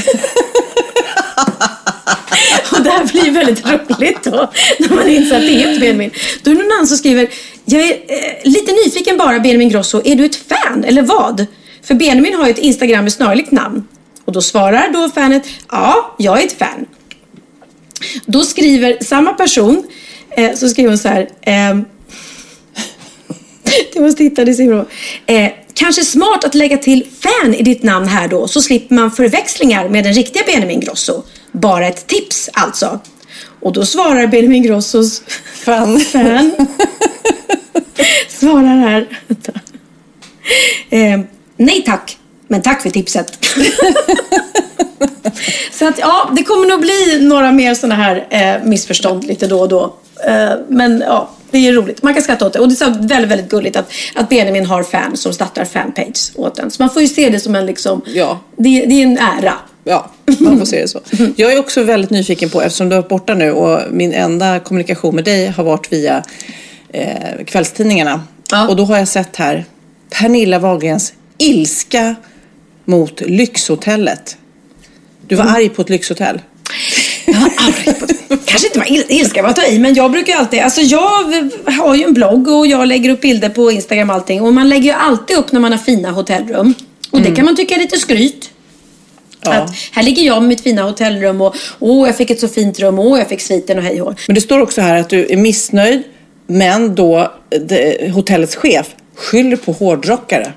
[2.77, 4.51] Och det här blir väldigt roligt då.
[4.79, 6.11] När man inser att det är inte Benjamin.
[6.43, 7.29] Då är det någon annan som skriver.
[7.65, 10.01] Jag är eh, lite nyfiken bara Benjamin Grosso.
[10.05, 11.45] Är du ett fan eller vad?
[11.83, 13.87] För Benjamin har ju ett Instagram med snarlikt namn.
[14.25, 15.43] Och då svarar då fanet.
[15.71, 16.85] Ja, jag är ett fan.
[18.25, 19.83] Då skriver samma person,
[20.29, 21.29] eh, så skriver hon så här.
[21.41, 21.77] eh,
[23.93, 24.85] du måste hitta det så
[25.25, 29.11] Eh, kanske smart att lägga till fan i ditt namn här då så slipper man
[29.11, 31.23] förväxlingar med den riktiga Benjamin Grosso.
[31.51, 32.99] Bara ett tips alltså.
[33.61, 35.21] Och då svarar Benjamin Grossos
[35.53, 35.99] Fan.
[35.99, 36.51] fan
[38.29, 39.07] svarar här.
[40.89, 41.19] Eh,
[41.57, 43.45] nej tack, men tack för tipset.
[45.71, 49.59] Så att ja, det kommer nog bli några mer sådana här eh, missförstånd lite då
[49.59, 49.95] och då.
[50.27, 52.03] Eh, men ja, det är roligt.
[52.03, 52.59] Man kan skratta åt det.
[52.59, 56.55] Och det är väldigt, väldigt gulligt att, att Benjamin har fans som startar fanpage åt
[56.55, 56.71] den.
[56.71, 58.39] Så man får ju se det som en liksom, Ja.
[58.57, 59.53] det, det är en ära.
[59.83, 60.99] Ja, man får se det så.
[61.35, 65.15] Jag är också väldigt nyfiken på, eftersom du varit borta nu och min enda kommunikation
[65.15, 66.23] med dig har varit via
[66.93, 68.23] eh, kvällstidningarna.
[68.51, 68.67] Ja.
[68.67, 69.65] Och då har jag sett här
[70.19, 72.15] Pernilla Wahlgrens ilska
[72.85, 74.37] mot lyxhotellet.
[75.27, 76.41] Du var arg på ett lyxhotell.
[77.25, 78.07] Jag har aldrig på
[78.45, 81.33] Kanske inte var il- ilska var att ta i, men jag brukar alltid, alltså jag
[81.65, 84.41] har ju en blogg och jag lägger upp bilder på Instagram och allting.
[84.41, 86.73] Och man lägger ju alltid upp när man har fina hotellrum.
[87.11, 88.49] Och det kan man tycka är lite skryt.
[89.43, 89.51] Ja.
[89.53, 92.79] Att här ligger jag med mitt fina hotellrum och åh, jag fick ett så fint
[92.79, 94.13] rum, åh, jag fick sviten och hej och.
[94.27, 96.03] Men det står också här att du är missnöjd,
[96.47, 100.51] men då det, hotellets chef skyller på hårdrockare.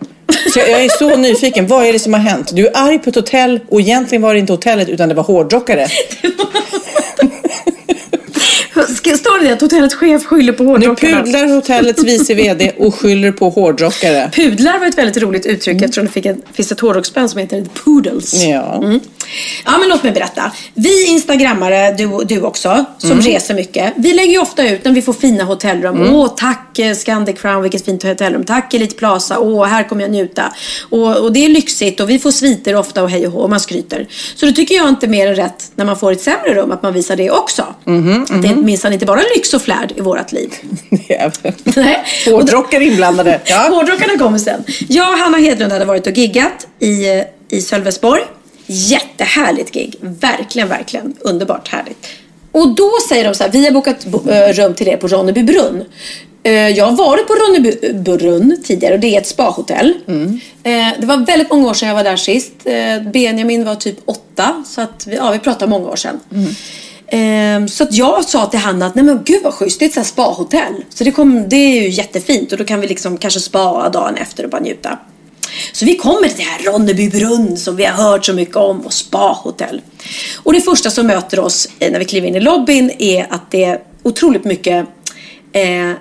[0.52, 1.66] Så jag, jag är så nyfiken.
[1.66, 2.50] Vad är det som har hänt?
[2.56, 5.22] Du är arg på ett hotell och egentligen var det inte hotellet utan det var
[5.22, 5.88] hårdrockare.
[6.18, 6.28] Ska-
[9.16, 11.22] Står det att hotellets chef skyller på Nu hårdrockarna?
[11.22, 14.30] pudlar hotellets vice VD och skyller på hårdrockare.
[14.34, 15.82] Pudlar var ett väldigt roligt uttryck.
[15.82, 18.44] Jag tror det fick en, finns ett hårdrocksband som heter The Poodles.
[18.44, 18.76] Ja.
[18.84, 19.00] Mm.
[19.64, 20.52] Ja men låt mig berätta.
[20.74, 23.24] Vi instagrammare, du, du också, som Mm.
[23.24, 23.92] reser mycket.
[23.96, 25.96] Vi lägger ju ofta ut när vi får fina hotellrum.
[25.96, 26.14] Mm.
[26.14, 28.44] Åh tack eh, Scandic Crown, vilket fint hotellrum.
[28.44, 30.52] Tack Elite Plaza, åh här kommer jag njuta.
[30.90, 33.50] Och, och det är lyxigt och vi får sviter ofta och hej och hå och
[33.50, 34.06] man skryter.
[34.36, 36.82] Så då tycker jag inte mer än rätt när man får ett sämre rum att
[36.82, 37.66] man visar det också.
[37.84, 40.50] Mhm, Att det är minsann inte bara lyx och flärd i vårt liv.
[41.64, 42.04] Nej.
[42.26, 43.40] Hårdrockare inblandade.
[43.46, 43.56] Ja.
[43.70, 44.64] Hårdrockarna kommer sen.
[44.88, 48.22] Jag och Hanna Hedlund hade varit och giggat i, i Sölvesborg.
[48.66, 49.94] Jättehärligt gig.
[50.00, 52.06] Verkligen, verkligen underbart härligt.
[52.52, 55.08] Och då säger de så här, vi har bokat bo- äh, rum till er på
[55.08, 55.84] Ronneby brunn.
[56.42, 59.94] Eh, Jag har varit på Ronneby brunn tidigare och det är ett spahotell.
[60.62, 62.52] Eh, Det var väldigt många år sedan jag var där sist.
[62.64, 66.20] Eh, Benjamin var typ åtta, så att vi, ja, vi pratar många år sedan.
[67.06, 69.86] Ehm, Så att jag sa till Hanna att nej men gud vad schysst, det är
[69.86, 70.74] ett så här spahotell.
[70.94, 74.16] Så det, kom, det är ju jättefint och då kan vi liksom kanske spa dagen
[74.16, 74.98] efter och bara njuta.
[75.72, 78.80] Så vi kommer till det här Ronneby brunn som vi har hört så mycket om
[78.80, 79.80] och spahotell.
[80.36, 83.50] Och det första som möter oss eh, när vi kliver in i lobbyn är att
[83.50, 84.86] det är otroligt mycket
[85.52, 85.92] eh,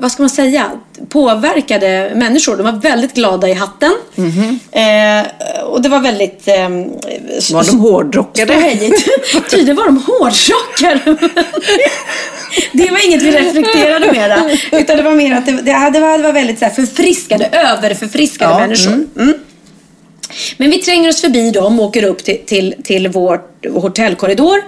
[0.00, 0.70] vad ska man säga,
[1.08, 2.56] påverkade människor.
[2.56, 3.92] De var väldigt glada i hatten.
[4.72, 6.48] Eh, och det var väldigt...
[6.48, 6.68] Eh,
[7.54, 8.54] Var de hårdrockade?
[9.50, 11.16] Tydligen var de hårdrockare.
[12.72, 14.50] Det var inget vi reflekterade mera.
[14.72, 17.46] Utan det var mer att det, det, det var, det var väldigt så här förfriskade,
[17.52, 18.92] överförfriskade Ja, människor.
[19.18, 19.34] Mm.
[20.56, 23.40] Men vi tränger oss förbi dem och åker upp till, till, till vår
[23.70, 24.62] hotellkorridor.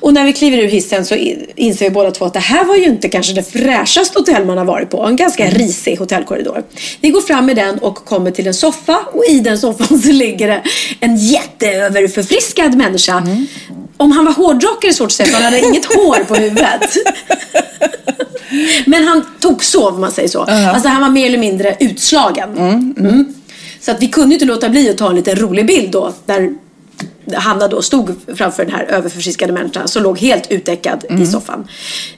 [0.00, 1.14] Och när vi kliver ur hissen så
[1.56, 4.58] inser vi båda två att det här var ju inte kanske det fräschaste hotell man
[4.58, 5.02] har varit på.
[5.02, 6.62] En ganska risig hotellkorridor.
[7.00, 10.12] Vi går fram med den och kommer till en soffa och i den soffan så
[10.12, 10.62] ligger det
[11.00, 13.26] en jätteöverförfriskad människa.
[13.96, 16.96] Om han var hårdrockare är svårt att säga han hade inget hår på huvudet.
[18.86, 20.42] Men han tog sov om man säger så.
[20.42, 22.58] Alltså han var mer eller mindre utslagen.
[22.58, 23.34] Mm.
[23.86, 26.12] Så att vi kunde inte låta bli att ta en liten rolig bild då.
[26.26, 26.54] Där
[27.34, 31.68] Hanna då stod framför den här överförfriskade människan som låg helt utdäckad i soffan.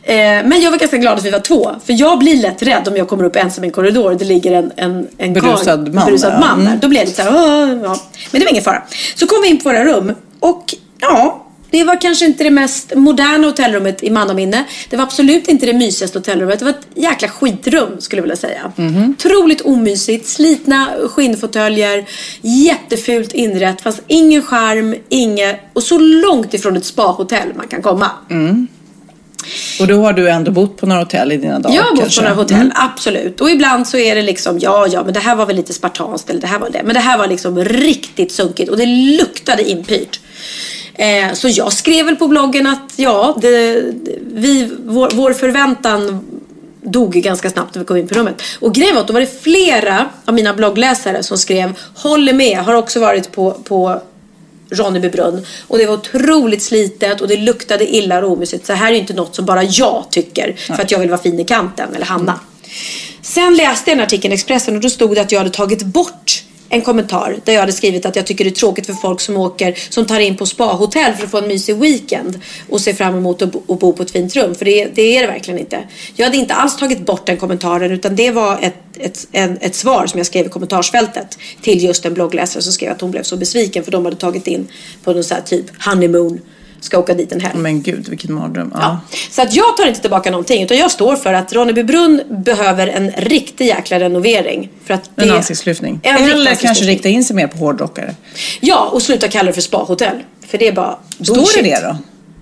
[0.03, 1.71] Eh, men jag var ganska glad att vi var två.
[1.87, 4.25] För jag blir lätt rädd om jag kommer upp ensam i en korridor och det
[4.25, 6.67] ligger en, en, en Berusad karl- man berusad man där.
[6.67, 6.81] Mm.
[6.81, 8.01] Då blir jag lite så här, "Åh", ja.
[8.31, 8.83] Men det var ingen fara.
[9.15, 12.95] Så kom vi in på våra rum och ja, det var kanske inte det mest
[12.95, 14.65] moderna hotellrummet i mannaminne.
[14.91, 16.59] Det var absolut inte det mysigaste hotellrummet.
[16.59, 18.73] Det var ett jäkla skitrum skulle jag vilja säga.
[19.11, 22.05] Otroligt omysigt, slitna skinnfåtöljer,
[22.41, 28.11] jättefult inrätt, fast ingen charm, inget, och så långt ifrån ett spahotell man kan komma.
[29.81, 31.97] Och då har du ändå bott på några hotell i dina dagar Jag har bott
[31.99, 32.23] på kanske?
[32.23, 33.41] några hotell, absolut.
[33.41, 36.31] Och ibland så är det liksom, ja, ja, men det här var väl lite spartanskt
[36.31, 36.83] eller det här var det.
[36.85, 40.21] Men det här var liksom riktigt sunkigt och det luktade inpyrt.
[40.99, 43.83] Eh, så jag skrev väl på bloggen att ja, det,
[44.21, 46.25] vi, vår, vår förväntan
[46.81, 48.43] dog ganska snabbt när vi kom in på rummet.
[48.61, 52.59] Och grejen var att då var det flera av mina bloggläsare som skrev håller med,
[52.59, 54.03] har också varit på, på
[54.71, 55.47] Ronneby brunn.
[55.69, 58.67] Och det var otroligt slitet och det luktade illa och omysigt.
[58.67, 61.23] Så här är ju inte något som bara jag tycker för att jag vill vara
[61.23, 62.41] fin i kanten, eller Hanna.
[63.23, 65.83] Sen läste jag en artikel i Expressen och då stod det att jag hade tagit
[65.83, 69.21] bort en kommentar där jag hade skrivit att jag tycker det är tråkigt för folk
[69.21, 72.93] som åker, som tar in på spahotell för att få en mysig weekend och ser
[72.93, 74.55] fram emot att bo, att bo på ett fint rum.
[74.55, 75.89] För det, det är det verkligen inte.
[76.15, 79.75] Jag hade inte alls tagit bort den kommentaren utan det var ett, ett, en, ett
[79.75, 83.23] svar som jag skrev i kommentarsfältet till just en bloggläsare som skrev att hon blev
[83.23, 84.69] så besviken för de hade tagit in
[85.05, 86.41] på någon sån här typ honeymoon,
[86.81, 87.59] ska åka dit en helg.
[87.59, 88.71] Men gud, vilken mardröm.
[88.75, 88.81] Ja.
[88.83, 89.19] Ja.
[89.31, 92.87] Så att jag tar inte tillbaka någonting utan jag står för att Ronneby brunn behöver
[92.87, 94.69] en riktig jäkla renovering.
[94.85, 96.01] För att det En ansiktslyftning.
[96.03, 98.15] En Eller kanske rikta in sig mer på hårdrockare.
[98.61, 100.17] Ja, och sluta kalla det för spahotell.
[100.49, 101.65] För det är bara Står bullshit.
[101.65, 101.97] det det då?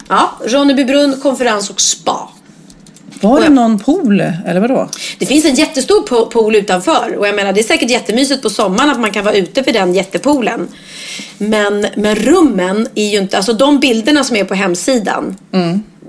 [0.08, 2.28] Ja, Ronneby brunn, konferens och spa.
[3.20, 4.88] Var det någon pool eller vadå?
[5.18, 8.50] Det finns en jättestor po- pool utanför och jag menar det är säkert jättemysigt på
[8.50, 10.68] sommaren att man kan vara ute vid den jättepoolen.
[11.38, 15.36] Men, men rummen är ju inte, alltså de bilderna som är på hemsidan.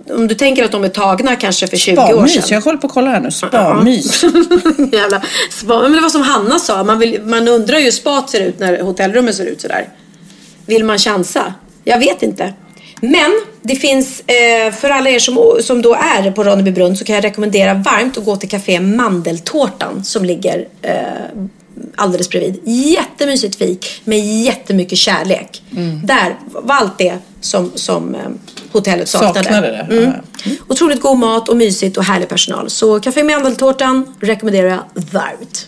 [0.09, 2.43] Om du tänker att de är tagna kanske för 20 år Spamys, sedan.
[2.49, 3.31] jag kollar på att kolla här nu.
[3.31, 4.23] Spamys.
[4.93, 5.81] Jävla spa.
[5.81, 8.59] Men det var som Hanna sa, man, vill, man undrar ju hur spat ser ut
[8.59, 9.87] när hotellrummet ser ut sådär.
[10.65, 11.53] Vill man chansa?
[11.83, 12.53] Jag vet inte.
[13.01, 13.31] Men
[13.61, 17.15] det finns, eh, för alla er som, som då är på Ronneby brunn så kan
[17.15, 20.93] jag rekommendera varmt att gå till Café Mandeltårtan som ligger eh,
[21.95, 22.61] alldeles bredvid.
[22.65, 25.63] Jättemysigt fik med jättemycket kärlek.
[26.03, 28.21] Där var allt det som, som eh,
[28.71, 29.43] hotellet saknade.
[29.43, 29.97] Saknade det?
[29.97, 30.11] Mm.
[30.67, 32.69] Otroligt god mat och mysigt och härlig personal.
[32.69, 34.79] Så Café Mandeltårtan rekommenderar jag
[35.11, 35.67] varmt.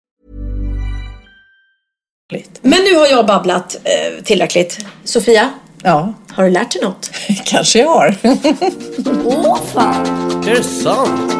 [2.61, 4.77] Men nu har jag babblat eh, tillräckligt.
[5.03, 5.49] Sofia,
[5.83, 7.11] Ja, har du lärt dig något?
[7.45, 8.15] kanske jag har.
[9.25, 10.05] Åh fan!
[10.47, 11.31] Är det sant?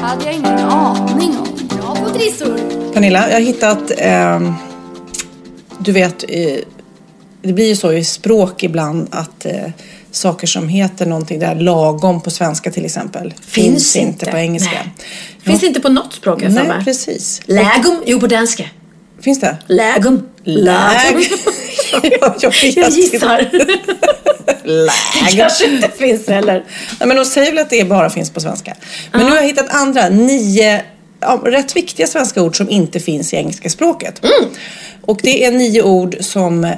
[0.00, 1.68] hade jag ingen aning om.
[1.78, 2.58] Bra på trissor.
[2.92, 4.54] Pernilla, jag har hittat, ehm,
[5.78, 6.56] du vet, eh,
[7.42, 9.70] det blir ju så i språk ibland att eh,
[10.10, 14.70] saker som heter någonting där lagom på svenska till exempel finns, inte på engelska.
[14.74, 14.92] Nej.
[15.44, 16.84] Finns inte på något språk jag för Nej, mig.
[16.84, 17.40] precis.
[17.44, 18.64] Lägum, jo på danska.
[19.20, 19.56] Finns det?
[19.66, 20.28] Lägum.
[20.44, 21.22] Lägum.
[21.92, 22.00] Ja,
[22.40, 22.80] jag Jag inte.
[23.00, 23.50] gissar.
[23.52, 25.36] Det Lägum.
[25.36, 26.64] kanske inte finns heller.
[27.00, 28.74] Nej, men de säger väl att det bara finns på svenska.
[29.12, 30.82] Men nu har jag hittat andra, nio
[31.20, 34.24] ja, rätt viktiga svenska ord som inte finns i engelska språket.
[34.24, 34.50] Mm.
[35.00, 36.72] Och det är nio ord som eh,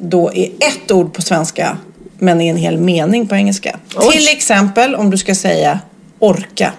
[0.00, 1.76] då är ett ord på svenska
[2.18, 3.78] men är en hel mening på engelska.
[3.96, 4.12] Oj.
[4.12, 5.80] Till exempel om du ska säga
[6.18, 6.72] orka.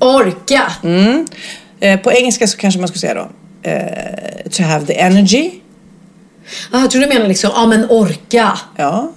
[0.00, 0.72] Orka.
[0.82, 1.26] Mm.
[1.80, 3.28] Eh, på engelska så kanske man ska säga då
[3.64, 5.50] eh, to have the energy.
[6.72, 8.58] Ah, jag tror du menar liksom, ja men orka.
[8.76, 9.10] Ja.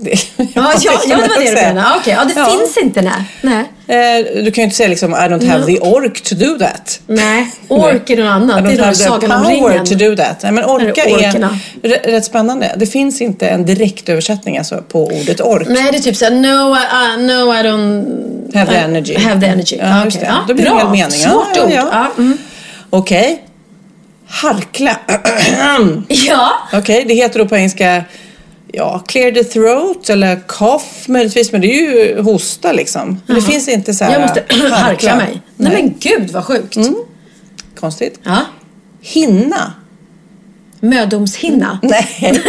[0.00, 0.46] Det, Ja,
[0.80, 1.96] ja, ja det var det du menade.
[2.00, 2.46] Okej, ja det Ja.
[2.46, 3.22] finns inte nej.
[3.42, 3.64] Nej.
[3.86, 7.00] Eh, du kan ju inte säga liksom I don't have the ork to do that.
[7.06, 8.60] Nej, ork är något annat.
[8.60, 9.86] I Det don't är då have the Sagan om power ringen.
[9.86, 10.42] to do that.
[10.42, 11.18] Nej, men orka Är
[11.82, 12.74] det är rätt spännande.
[12.76, 15.66] Det finns inte en direktöversättning alltså på ordet ork.
[15.68, 18.58] Nej, det är typ såhär, no, I, uh, no, I don't...
[18.58, 19.14] Have the I- energy.
[19.18, 19.76] Have the energy.
[19.80, 20.20] Ja, okej.
[20.20, 20.26] det.
[20.26, 21.10] Ja, Då blir det en hel mening.
[21.10, 21.70] Svårt ord.
[21.70, 21.88] ja.
[21.92, 22.38] Ja, mm.
[22.90, 23.42] Okej.
[24.28, 24.96] Harkla.
[26.08, 26.52] ja.
[26.72, 28.04] Okej, det heter då på engelska
[28.72, 31.52] ja, clear the throat eller cough möjligtvis.
[31.52, 33.22] Men det är ju hosta liksom.
[33.26, 35.42] Men det finns inte så här jag måste harkla mig.
[35.56, 36.76] Nej, Nej, men gud vad sjukt.
[37.80, 38.20] Konstigt.
[38.22, 38.38] Ja.
[39.00, 39.72] Hinna.
[40.80, 41.78] Mödomshinna.
[41.82, 42.08] Nej.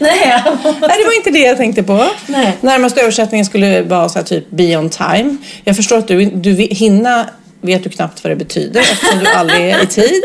[0.00, 0.42] Nej.
[0.64, 2.06] Nej, det var inte det jag tänkte på.
[2.26, 2.56] Nej.
[2.60, 5.36] Närmaste översättningen skulle vara så här, typ be on time.
[5.64, 7.26] Jag förstår att du, du hinna
[7.66, 10.22] vet du knappt vad det betyder eftersom du aldrig är i tid.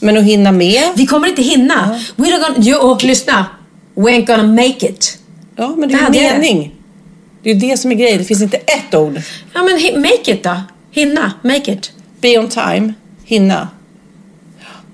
[0.00, 0.82] Men att hinna med.
[0.96, 2.00] Vi kommer inte hinna.
[2.16, 2.54] We're not gonna...
[2.58, 3.46] Jo, och lyssna.
[3.94, 5.18] We ain't gonna make it.
[5.56, 6.74] Ja, men det Det är ju mening.
[7.42, 8.18] Det är ju det som är grejen.
[8.18, 9.20] Det finns inte ett ord.
[9.54, 10.60] Ja, men make it då.
[10.90, 11.32] Hinna.
[11.42, 11.92] Make it.
[12.20, 12.94] Be on time.
[13.24, 13.68] Hinna.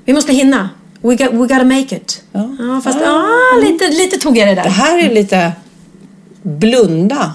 [0.04, 0.68] Vi måste hinna.
[1.02, 2.22] We, got, we gotta make it.
[2.33, 2.56] Ja.
[2.59, 4.70] Ja, fast ah, lite, lite tog jag det Det där.
[4.70, 5.52] här är lite
[6.42, 7.35] blunda.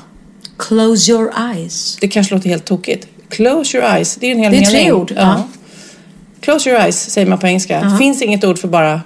[0.57, 1.97] Close your eyes.
[2.01, 3.07] Det kanske låter helt tokigt.
[3.35, 4.15] Close your eyes.
[4.15, 4.71] Det är en hel Det är mening.
[4.83, 5.43] tre ord, ja.
[6.41, 7.81] Close your eyes säger man på engelska.
[7.81, 9.01] Det finns inget ord för bara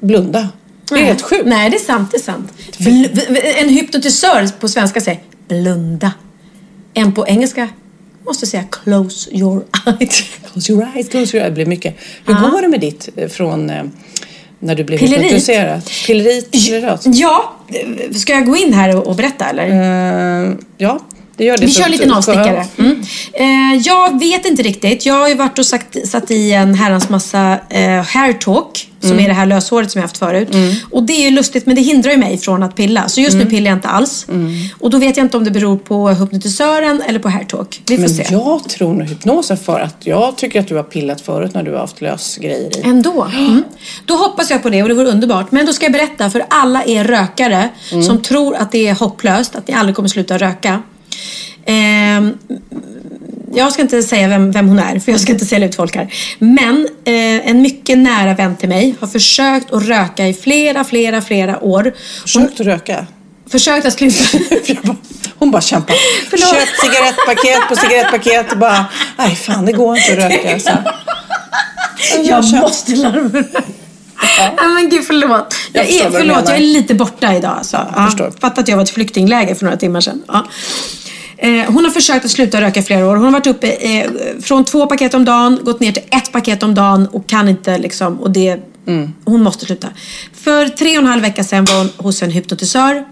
[0.00, 0.48] blunda.
[0.88, 1.06] Det är Nej.
[1.06, 1.46] helt sjukt.
[1.46, 2.10] Nej, det är sant.
[2.10, 2.52] Det är sant.
[2.78, 6.12] Bl- en hypnotisör på svenska säger blunda.
[6.94, 7.68] En på engelska
[8.26, 10.22] måste säga close your eyes.
[10.52, 11.48] Close your eyes, close your eyes.
[11.50, 11.96] Det blir mycket.
[12.26, 12.40] Hur Ja.
[12.40, 13.82] går det med ditt eh, från eh,
[14.58, 15.24] när du blev Pillerit.
[15.24, 15.82] hypnotiserad?
[16.06, 16.50] Pillerit?
[16.50, 17.02] Pillerat?
[17.06, 17.52] Ja,
[18.14, 19.66] ska jag gå in här och, berätta eller?
[20.48, 20.98] Eh, ja,
[21.42, 21.66] det gör det.
[21.66, 22.66] Vi kör lite nålstickare.
[22.78, 23.02] Mm.
[23.32, 25.06] Eh, jag vet inte riktigt.
[25.06, 28.88] Jag har ju varit och sagt, satt i en herrans massa eh, hair talk.
[29.00, 29.24] Som Mm.
[29.24, 30.48] är det här löshåret som jag haft förut.
[30.90, 33.08] Och det är ju lustigt men det hindrar ju mig från att pilla.
[33.08, 33.44] Så just Mm.
[33.44, 34.26] nu pillar jag inte alls.
[34.80, 37.80] Och då vet jag inte om det beror på hypnotisören eller på hair talk.
[37.88, 38.26] Vi får Men se.
[38.30, 41.70] jag tror nog hypnosen för att jag tycker att du har pillat förut när du
[41.72, 42.82] har haft lösgrejer i.
[42.84, 43.24] Ändå.
[43.38, 43.64] Mm.
[44.06, 45.52] Då hoppas jag på det och det vore underbart.
[45.52, 48.04] Men då ska jag berätta för alla er rökare Mm.
[48.04, 50.82] som tror att det är hopplöst, att ni aldrig kommer sluta röka.
[51.66, 52.38] Ehm,
[53.54, 55.96] jag ska inte säga vem, vem hon är, för jag ska inte sälja ut folk
[55.96, 56.14] här.
[56.38, 61.22] Men eh, en mycket nära vän till mig har försökt att röka i flera, flera,
[61.22, 61.92] flera år.
[62.22, 63.06] Försökt att röka.
[63.50, 64.24] Försökt att sluta.
[64.66, 64.96] Jag
[65.38, 65.96] Hon bara kämpar.
[66.30, 66.50] Förlåt.
[66.50, 68.84] Köpt cigarettpaket på cigarettpaket och bara,
[69.18, 70.58] nej fan det går inte att röka.
[70.60, 70.70] Så.
[72.22, 73.44] Jag köpt- måste larma.
[74.56, 74.68] Ja.
[74.68, 75.54] men gud förlåt.
[75.72, 77.54] Jag, Jag är, förlåt, jag är lite borta idag.
[77.58, 77.86] Alltså.
[77.96, 78.32] Ja, förstår.
[78.40, 80.22] Fatta att jag var ett flyktingläger för några timmar sedan.
[80.28, 80.46] Ja.
[81.36, 83.16] Eh, hon har försökt att sluta röka flera år.
[83.16, 84.10] Hon har varit uppe eh,
[84.42, 87.78] från två paket om dagen, gått ner till ett paket om dagen och kan inte
[87.78, 88.20] liksom.
[88.20, 88.60] Och det,
[89.24, 89.88] Hon måste sluta.
[90.44, 93.04] För tre och en halv vecka sedan var hon hos en hypnotisör.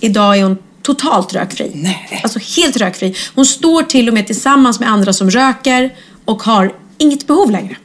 [0.00, 1.70] Idag är hon totalt rökfri.
[1.74, 2.20] Nej.
[2.22, 3.14] Alltså helt rökfri.
[3.34, 7.76] Hon står till och med tillsammans med andra som röker och har inget behov längre.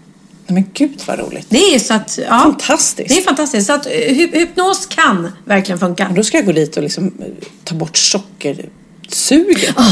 [0.50, 1.46] Nej, men gud vad roligt.
[1.50, 2.40] Det är så att, ja.
[2.40, 3.10] Fantastiskt.
[3.10, 3.68] Det är fantastiskt.
[3.68, 6.08] Så att eh, hy- hypnos kan verkligen funka.
[6.08, 7.26] Och då ska jag gå dit och liksom eh,
[7.64, 9.74] ta bort sockersuget.
[9.78, 9.84] Ah,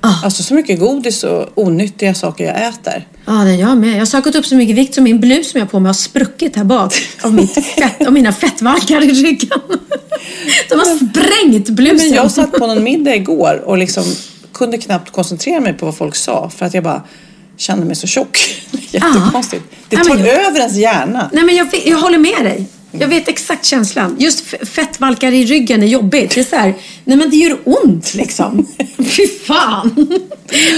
[0.00, 0.24] Alltså.
[0.24, 3.08] alltså så mycket godis och onyttiga saker jag äter.
[3.26, 3.90] Ja, det är jag med.
[3.94, 5.88] Jag har sökat upp så mycket vikt så min blus som jag har på mig
[5.88, 9.60] har spruckit här bak av, mitt fett, av mina fettvalkar i ryggen.
[10.68, 11.96] De har sprängt blusen.
[11.96, 14.04] Men jag satt på någon middag igår och liksom
[14.52, 17.02] kunde knappt koncentrera mig på vad folk sa för att jag bara
[17.56, 18.38] kände mig så tjock.
[18.90, 19.64] Jättekonstigt.
[19.88, 21.30] Det tar jag- över ens hjärna.
[21.32, 22.66] Nej, men jag, jag håller med dig.
[22.98, 24.16] Jag vet exakt känslan.
[24.18, 26.34] Just fettvalkar i ryggen är jobbigt.
[26.34, 28.66] Det är så här, nej men det gör ont liksom.
[28.98, 30.06] Fy fan.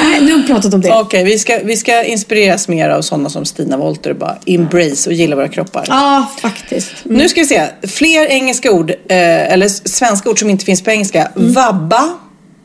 [0.03, 0.93] Nej, nu har vi pratat om det.
[0.93, 5.11] Okej, vi, ska, vi ska inspireras mer av sådana som Stina Wolter och bara embrace
[5.11, 5.85] och gilla våra kroppar.
[5.89, 6.93] Ja, faktiskt.
[7.03, 7.67] Nu ska vi se.
[7.83, 11.29] Fler engelska ord, eh, eller svenska ord som inte finns på engelska.
[11.35, 12.09] Vabba,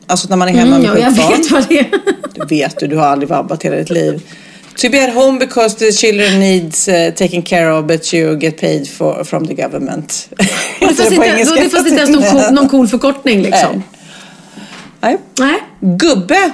[0.06, 1.32] alltså när man är hemma Mm, med jag sjukt barn.
[1.40, 1.86] vet vad det är.
[2.34, 4.22] Det vet du, du har aldrig vabbat hela ditt liv.
[4.76, 8.60] To be at home because the children needs uh, taken care of but you get
[8.60, 10.28] paid for, from the government.
[10.80, 11.60] Det fanns inte, engelska?
[11.62, 13.82] det fanns inte ens någon cool, någon cool förkortning liksom.
[15.00, 15.16] Nej.
[15.38, 15.56] Nej.
[15.80, 16.50] Gubbe.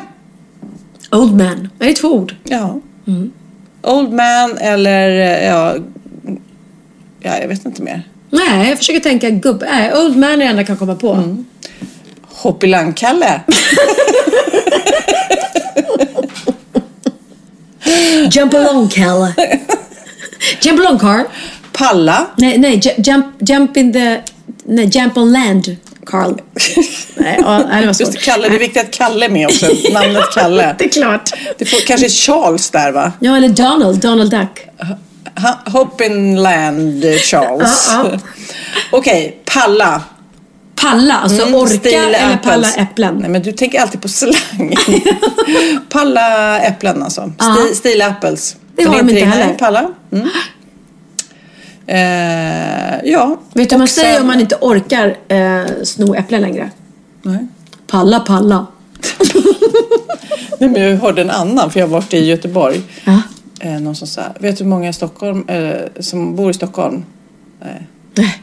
[1.12, 1.68] Old man.
[1.78, 2.34] Det är två ord.
[2.44, 2.80] Ja.
[3.06, 3.32] Mm.
[3.82, 5.74] Old man eller eh, ja,
[7.20, 8.02] ja, jag vet inte mer.
[8.30, 9.66] Nej, jag försöker tänka gubbe.
[9.70, 11.12] Nej, old man är det enda jag kan komma på.
[11.12, 11.44] Mm.
[12.42, 13.40] Hoppilang-Kalle.
[18.30, 19.34] Jump along, Kalle.
[20.62, 21.24] jump along, Carl.
[21.72, 22.26] Palla.
[22.36, 24.20] Nej, nej, ju- jump, jump in the...
[24.64, 25.76] Nej, jump on land,
[26.06, 26.32] Carl.
[27.14, 28.06] nej, ja, det var svårt.
[28.06, 29.66] Just Kalle, det är viktigt att Kalle är med också.
[29.92, 30.74] Namnet Kalle.
[30.78, 31.30] Det är klart.
[31.58, 33.12] Det får, kanske Charles där va?
[33.20, 34.66] Ja, eller Donald, Donald Duck.
[35.66, 37.88] Hoppinland Charles.
[37.90, 38.18] Ja, ja.
[38.90, 40.02] Okej, palla.
[40.80, 43.16] Palla, alltså Mm, orka eller palla äpplen.
[43.20, 44.74] Nej men du tänker alltid på slang.
[45.88, 47.32] palla äpplen alltså.
[47.38, 48.56] Sti, steel apples.
[48.76, 49.54] Det har de inte nej, heller.
[49.54, 49.90] Palla.
[50.12, 50.28] Mm.
[51.86, 53.36] Eh, ja.
[53.54, 56.70] Vet du vad man Och säger sen- om man inte orkar eh, sno äpplen längre?
[57.22, 57.46] Nej.
[57.86, 58.66] Palla, palla.
[60.58, 62.82] Nej, men jag hörde en annan för jag har varit i Göteborg.
[63.04, 63.22] Ja.
[63.60, 67.04] Eh, någon som sa, vet du hur många i Stockholm, eh, som bor i Stockholm?
[67.62, 67.86] Nej.
[68.14, 68.42] Nej.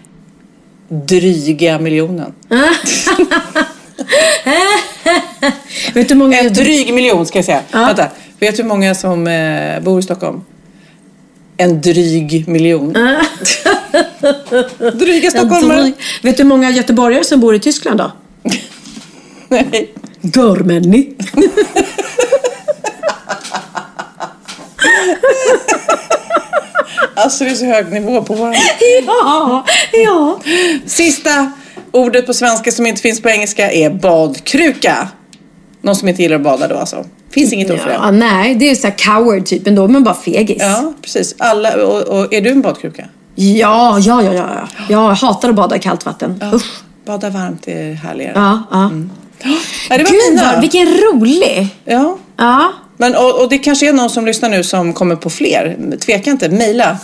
[0.90, 2.34] Dryga miljonen.
[5.94, 6.40] Vet du hur många...
[6.40, 7.62] En dryg miljon ska jag säga.
[7.72, 7.86] Ja.
[7.86, 8.10] Vänta.
[8.40, 10.42] Vet du hur många som eh, bor i Stockholm?
[11.58, 12.94] En dryg miljon.
[14.94, 15.82] Dryga stockholmare.
[15.82, 18.12] dryg- Vet du hur många göteborgare som bor i Tyskland då?
[19.48, 19.94] Nej.
[20.22, 21.14] Görmänni.
[27.18, 28.54] Alltså det är så hög nivå på våra...
[29.08, 30.40] ja, ja.
[30.86, 31.52] Sista
[31.92, 35.08] ordet på svenska som inte finns på engelska är badkruka.
[35.82, 37.06] Någon som inte gillar att bada då alltså.
[37.30, 38.06] Finns inget ord för ja.
[38.06, 38.12] det.
[38.12, 40.58] Nej, det är så här coward typ ändå, men bara fegis.
[40.60, 41.36] Ja, precis.
[41.38, 43.06] Alla, och, och är du en badkruka?
[43.36, 44.68] Ja, ja, ja, ja.
[44.90, 46.44] Jag hatar att bada i kallt vatten.
[46.54, 46.82] Usch.
[47.06, 48.34] Bada varmt är härligare.
[48.36, 48.92] Ja, ja.
[49.90, 50.52] Ja, det var Gud, mina.
[50.52, 51.68] vad, vilken rolig!
[51.86, 52.18] Ja.
[52.38, 52.74] Ja.
[52.98, 55.78] Men, och, och det kanske är någon som lyssnar nu som kommer på fler.
[56.06, 56.98] Tveka inte, mejla.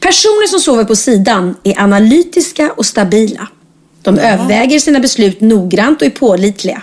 [0.00, 3.48] Personer som sover på sidan är analytiska och stabila.
[4.02, 6.82] De överväger sina beslut noggrant och är pålitliga.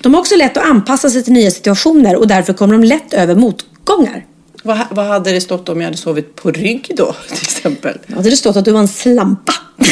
[0.00, 3.14] De har också lätt att anpassa sig till nya situationer och därför kommer de lätt
[3.14, 4.24] över motgångar.
[4.62, 7.98] Vad, vad hade det stått om jag hade sovit på rygg då, till exempel?
[8.06, 9.52] Ja, det stått att du var en slampa.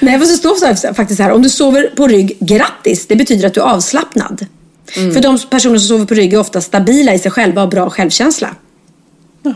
[0.00, 1.30] Nej, fast det står så här, faktiskt här.
[1.30, 3.06] Om du sover på rygg, grattis.
[3.06, 4.46] Det betyder att du är avslappnad.
[4.86, 7.70] För de personer som sover på rygg är ofta stabila i sig själva och har
[7.70, 8.54] bra självkänsla.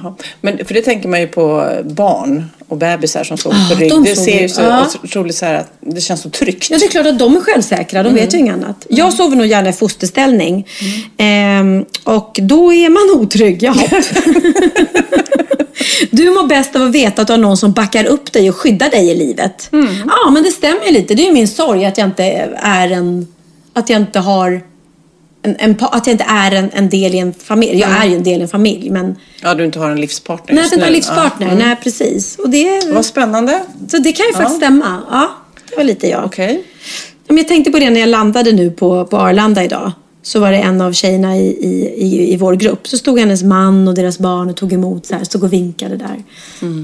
[0.02, 0.14] Jaha.
[0.40, 3.90] Men för det tänker man ju på barn och bebisar som sover Ah, på rygg.
[3.90, 6.70] de Det ser ju så otroligt så här att det känns så tryggt.
[6.70, 8.02] Ja, det är klart att de är självsäkra.
[8.02, 8.86] De vet ju inget annat.
[8.90, 10.66] Jag sover nog gärna i fosterställning.
[11.16, 13.62] Ehm, och då är man otrygg.
[13.62, 13.74] Ja.
[16.10, 18.56] du mår bäst av att veta att du har någon som backar upp dig och
[18.56, 19.68] skyddar dig i livet.
[20.06, 21.14] Ja, men det stämmer ju lite.
[21.14, 22.24] Det är ju min sorg att jag inte
[22.62, 23.26] är en...
[23.72, 24.62] Att jag inte har...
[25.42, 27.78] En, en, att jag inte är en, en del i en familj.
[27.80, 29.16] Jag är ju en del i en familj, men...
[29.42, 30.96] Ja, du inte har en livspartner Nej, jag inte har nu.
[30.96, 31.46] livspartner.
[31.46, 31.52] Ja.
[31.52, 31.66] Mm.
[31.66, 32.38] Nej, precis.
[32.38, 33.62] Och det, Vad spännande.
[33.88, 35.02] så det kan ju faktiskt stämma.
[35.10, 35.30] Ja,
[35.70, 36.24] det var lite jag.
[36.24, 36.62] Okej.
[37.26, 39.92] Ja, men jag tänkte på det när jag landade nu på, på Arlanda idag.
[40.22, 42.88] Så var det en av tjejerna i, i, i, i vår grupp.
[42.88, 45.24] Så stod hennes man och deras barn och tog emot så här.
[45.24, 46.22] Stod och vinkade där.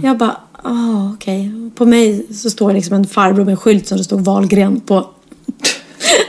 [0.02, 1.50] Jag bara, ah okej.
[1.74, 5.06] På mig så står liksom en farbror med en skylt som det stod Wahlgren på.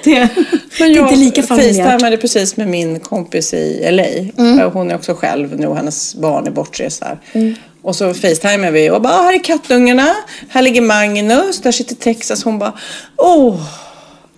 [0.08, 0.30] Det, det
[0.80, 2.22] Men är jag inte lika familjärt.
[2.22, 4.43] precis med min kompis i LA.
[4.43, 4.72] Mm.
[4.72, 7.18] Hon är också själv nu och hennes barn är bortresta.
[7.82, 10.08] Och så facetimade vi och bara, "Ah, här är kattungarna,
[10.49, 12.43] här ligger Magnus, där sitter Texas.
[12.43, 12.74] Hon bara,
[13.18, 13.62] åh,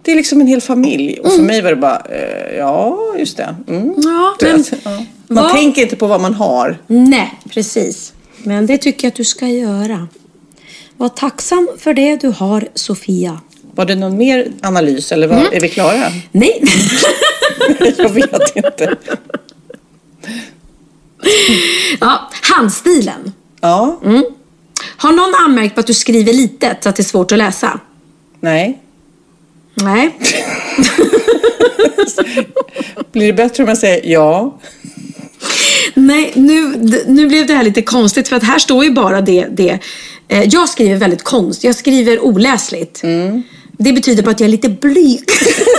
[0.02, 1.20] det är liksom en hel familj.
[1.20, 3.56] Och för mig var det bara, eh, ja, just det.
[3.68, 3.94] Mm.
[3.98, 5.04] Ja, men, ja.
[5.28, 6.78] Man vad- tänker inte på vad man har.
[6.88, 8.14] Nej, precis.
[8.44, 10.08] Men det tycker jag att du ska göra.
[10.98, 13.40] Var tacksam för det du har, Sofia.
[13.76, 15.54] Var det någon mer analys eller vad, Mm.
[15.54, 16.12] är vi klara?
[16.32, 16.64] Nej.
[17.98, 18.96] jag vet inte.
[22.00, 23.34] ja, handstilen.
[23.62, 24.00] Ja,
[24.98, 27.80] Har någon anmärkt på att du skriver litet så att det är svårt att läsa?
[28.40, 28.80] nej.
[29.74, 30.16] Nej.
[33.12, 34.60] Blir det bättre om jag säger ja?
[35.94, 36.74] Nej, nu,
[37.08, 39.48] nu blev det här lite konstigt för att här står ju bara det.
[39.52, 39.80] det.
[40.28, 41.64] Eh, Jag skriver väldigt konst.
[41.64, 43.02] Jag skriver oläsligt.
[43.82, 45.24] Det betyder på att jag är lite blyg.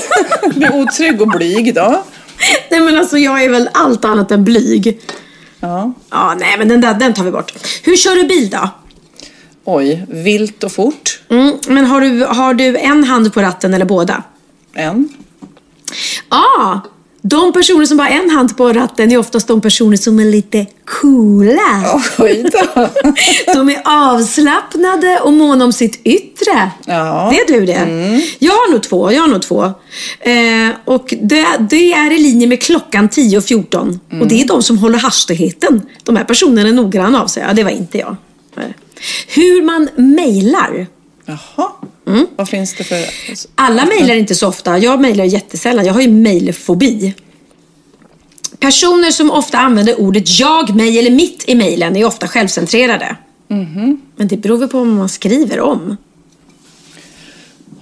[0.55, 2.05] Blir otrygg och blyg då?
[2.71, 5.01] nej men alltså jag är väl allt annat än blyg.
[5.61, 5.93] Ja.
[6.11, 7.53] Ja, nej men den där den tar vi bort.
[7.83, 8.69] Hur kör du bil då?
[9.65, 11.21] Oj, vilt och fort.
[11.29, 14.23] Mm, men har du, har du en hand på ratten eller båda?
[14.75, 15.09] En.
[16.31, 16.81] Ja,
[17.23, 20.67] de personer som har en hand på ratten är oftast de personer som är lite
[20.85, 22.01] coola.
[22.19, 22.89] Oj då.
[23.55, 26.71] De är avslappnade och måna om sitt yttre.
[26.87, 27.33] Ja.
[27.33, 28.21] Det är du det.
[28.39, 29.13] Jag har nog två.
[29.13, 29.65] Jag har nog två.
[30.21, 34.01] Eh, och det, det är i linje med klockan 10 och 14.
[34.21, 35.83] Och det är de som håller hastigheten.
[36.05, 37.45] De här personerna är noggranna av sig.
[37.47, 38.17] Ja, det var inte jag.
[38.55, 38.75] Nej.
[39.29, 40.87] Hur man mejlar.
[41.31, 41.71] Jaha.
[42.37, 42.97] Vad finns det för...
[43.55, 44.79] Alla mejlar inte så ofta.
[44.79, 45.85] Jag mejlar jättesällan.
[45.85, 47.15] Jag har ju mejlfobi.
[48.59, 53.17] Personer som ofta använder ordet jag, mig eller mitt i mejlen är ofta självcentrerade.
[54.17, 55.97] Men det beror väl på vad man skriver om.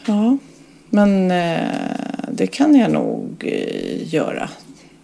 [0.04, 0.38] Ja,
[0.90, 1.68] men eh,
[2.32, 4.48] det kan jag nog eh, göra.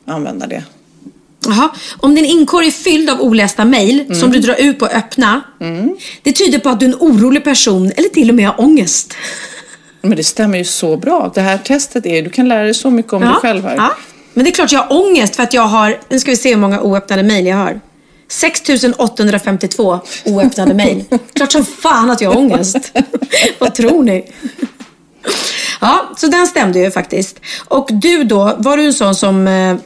[0.05, 0.65] Använda det.
[1.47, 1.69] Jaha.
[2.01, 5.41] Om din inkorg är fylld av olästa mejl som du drar ut på och öppna.
[6.23, 9.15] Det tyder på att du är en orolig person eller till och med har ångest.
[10.01, 11.33] Men det stämmer ju så bra.
[11.35, 12.23] Det här testet är...
[12.23, 13.77] Du kan lära dig så mycket om dig själv här.
[13.77, 13.95] Ja.
[14.35, 16.49] Men det är klart jag har ångest för att jag har, nu ska vi se
[16.49, 17.81] hur många oöppnade mejl jag har.
[18.29, 21.05] 6852 oöppnade mejl.
[21.33, 22.93] Klart som fan att jag har ångest.
[23.59, 24.33] Vad tror ni?
[25.81, 27.41] Ja, så den stämde ju faktiskt.
[27.69, 29.77] Och du då, var du en sån som eh,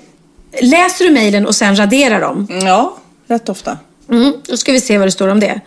[0.62, 2.46] läser du mejlen och sen raderar dem?
[2.64, 2.96] Ja,
[3.28, 3.78] rätt ofta.
[4.10, 5.60] Mm, då ska vi se vad det står om det.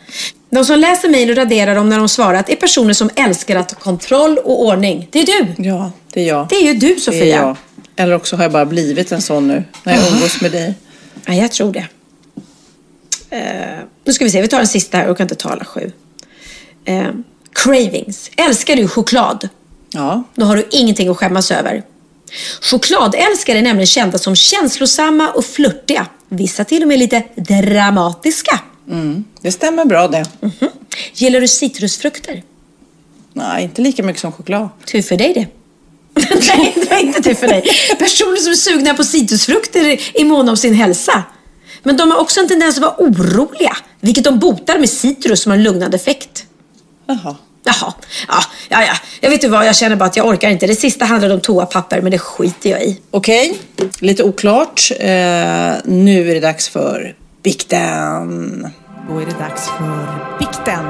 [0.49, 3.71] De som läser mejl och raderar dem när de svarat är personer som älskar att
[3.71, 5.07] ha kontroll och ordning.
[5.11, 5.63] Det är du.
[5.69, 6.47] Ja, det är jag.
[6.49, 7.25] Det är ju du Det är Sofia.
[7.35, 7.57] jag.
[7.95, 9.63] Eller också har jag bara blivit en sån nu.
[9.83, 10.73] När jag umgås med dig.
[11.25, 11.85] Ja, jag tror det.
[13.29, 15.07] Eh, nu ska vi se, vi tar en sista här.
[15.07, 15.91] Jag kan inte tala sju.
[16.85, 17.07] Eh,
[17.53, 18.31] cravings.
[18.37, 19.49] Älskar du choklad?
[19.89, 20.23] Ja.
[20.35, 21.83] Då har du ingenting att skämmas över.
[22.61, 26.07] Chokladälskare är nämligen kända som känslosamma och flörtiga.
[26.29, 28.59] Vissa till och med lite dramatiska.
[28.89, 29.23] Mm.
[29.41, 30.25] Det stämmer bra det.
[30.39, 30.69] Mhm.
[31.13, 32.43] Gillar du citrusfrukter?
[33.33, 34.69] Nej, inte lika mycket som choklad.
[34.85, 35.47] Tur för dig det.
[36.57, 37.63] Nej, det var inte tur för dig.
[37.99, 41.23] Personer som är sugna på citrusfrukter är måna om sin hälsa.
[41.83, 45.49] Men de har också en tendens att vara oroliga, vilket de botar med citrus som
[45.49, 46.45] har en lugnande effekt.
[47.07, 47.35] Jaha.
[47.63, 47.93] Jaha,
[48.27, 48.93] ja, ja, ja.
[49.21, 50.67] Jag vet inte vad, jag känner bara att jag orkar inte.
[50.67, 53.01] Det sista handlade om toapapper, men det skiter jag i.
[53.11, 53.57] Okej,
[53.99, 54.91] lite oklart.
[54.99, 55.07] Eh,
[55.85, 58.67] nu är det dags för bikten.
[59.09, 60.85] Då är det dags för bikten.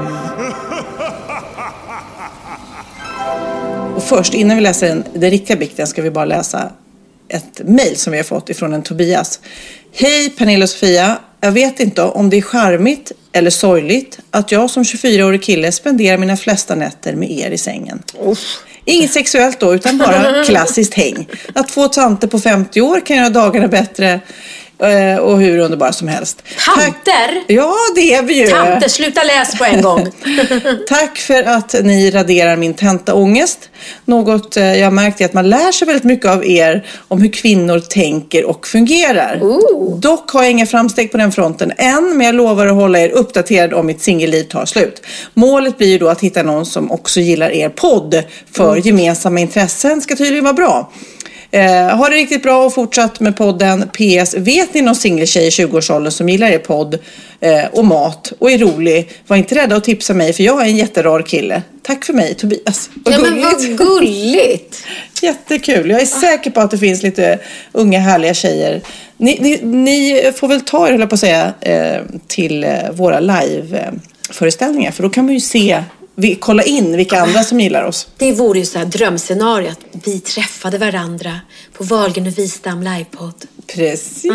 [3.96, 6.70] Och först, innan vi läser den, den riktiga bikten, ska vi bara läsa
[7.28, 9.40] ett mejl som vi har fått ifrån en Tobias.
[9.92, 11.18] Hej Pernilla och Sofia.
[11.44, 16.18] Jag vet inte om det är charmigt eller sorgligt att jag som 24-årig kille spenderar
[16.18, 18.02] mina flesta nätter med er i sängen.
[18.84, 21.28] Inget sexuellt då, utan bara klassiskt häng.
[21.54, 24.20] Att två tanter på 50 år kan göra dagarna bättre
[25.20, 26.42] och hur underbara som helst.
[26.76, 27.44] Tanter?
[27.46, 28.46] Ja, det är vi ju.
[28.46, 30.06] Tanter, sluta läs på en gång.
[30.88, 33.68] Tack för att ni raderar min tentaångest.
[34.04, 37.32] Något eh, jag märkt är att man lär sig väldigt mycket av er om hur
[37.32, 39.40] kvinnor tänker och fungerar.
[40.00, 43.08] Dock har jag inga framsteg på den fronten än, men jag lovar att hålla er
[43.08, 45.02] uppdaterad om mitt singelliv tar slut.
[45.34, 48.22] Målet blir ju då att hitta någon som också gillar er podd,
[48.52, 50.90] för gemensamma intressen ska tydligen vara bra.
[51.54, 53.88] Eh, ha det riktigt bra och fortsatt med podden.
[53.88, 54.34] PS.
[54.34, 56.98] Vet ni någon singeltjej i 20-årsåldern som gillar er podd
[57.40, 59.10] eh, och mat och är rolig?
[59.26, 61.62] Var inte rädda att tipsa mig för jag är en jätterar kille.
[61.82, 62.90] Tack för mig Tobias.
[62.94, 64.84] Vad Ja, men vad gulligt.
[65.22, 65.90] Jättekul.
[65.90, 67.38] Jag är säker på att det finns lite
[67.72, 68.80] unga härliga tjejer.
[69.16, 72.90] Ni, ni, ni får väl ta er, höll jag på att säga, eh, till eh,
[72.92, 74.90] våra live-föreställningar.
[74.90, 75.82] För då kan man ju se,
[76.14, 78.08] vi, kolla in vilka andra som gillar oss.
[78.16, 81.40] Det vore ju så här drömscenario att vi träffade varandra
[81.72, 83.44] på Wahlgren och Wistam livepodd.
[83.66, 84.32] Precis.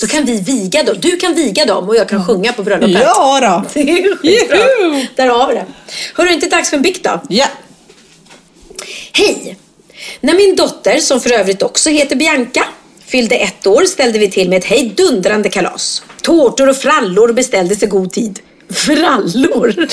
[0.00, 0.96] Då kan vi viga dem.
[1.00, 3.02] Du kan viga dem och jag kan sjunga på bröllopet.
[3.02, 3.68] Ja då.
[3.72, 5.06] Det är ju!
[5.16, 5.66] Där har vi det.
[6.14, 7.20] Hörru, inte dags för en bikt då?
[7.28, 7.46] Ja.
[9.12, 9.56] Hej!
[10.20, 12.64] När min dotter, som för övrigt också heter Bianca,
[13.06, 16.02] fyllde ett år ställde vi till med ett hejdundrande kalas.
[16.22, 18.40] Tårtor och frallor beställdes i god tid.
[18.70, 19.74] Frallor?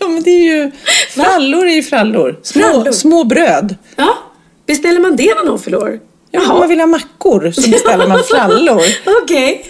[0.00, 0.70] ja, men det är ju...
[1.10, 2.40] Frallor är ju frallor.
[2.42, 2.92] Små, Frallor.
[2.92, 3.74] små bröd.
[3.96, 4.18] Ja,
[4.66, 6.00] beställer man det när någon fyller år?
[6.30, 8.82] Ja, om man vill ha mackor så beställer man frallor.
[9.22, 9.66] Okej.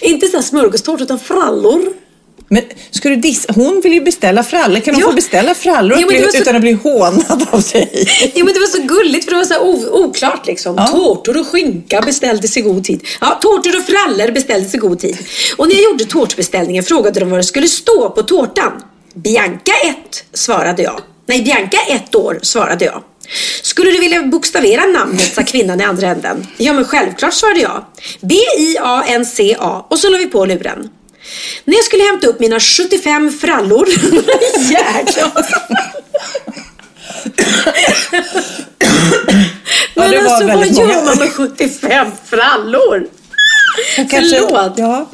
[0.00, 1.82] Inte så smörgåstårta utan frallor.
[2.52, 3.52] Men ska du dissa?
[3.52, 4.80] Hon vill ju beställa frallor.
[4.80, 5.08] Kan hon Ja.
[5.08, 8.08] få beställa frallor var så- utan att bli hånad av dig?
[8.34, 10.74] Jo men det var så gulligt för det var så oklart liksom.
[10.78, 10.86] Ja.
[10.86, 13.00] Tårtor och skinka beställdes i god tid.
[13.20, 15.18] Ja, tårtor och frallor beställdes i god tid.
[15.56, 18.72] Och när jag gjorde tårtbeställningen frågade de vad det skulle stå på tårtan.
[19.14, 21.00] Bianca 1 svarade jag.
[21.26, 23.02] Nej, Bianca 1 år svarade jag.
[23.62, 26.46] Skulle du vilja bokstavera namnet, sa kvinnan i andra änden.
[26.56, 27.84] Ja, men självklart, svarade jag.
[28.20, 30.88] B-I-A-N-C-A och så la vi på luren.
[31.64, 33.88] När jag skulle hämta upp mina 75 frallor.
[34.70, 35.46] Jäklar.
[39.94, 41.04] Men var alltså vad gör många.
[41.04, 43.06] man med 75 frallor?
[43.96, 44.72] Kanske- Förlåt.
[44.76, 45.06] Ja.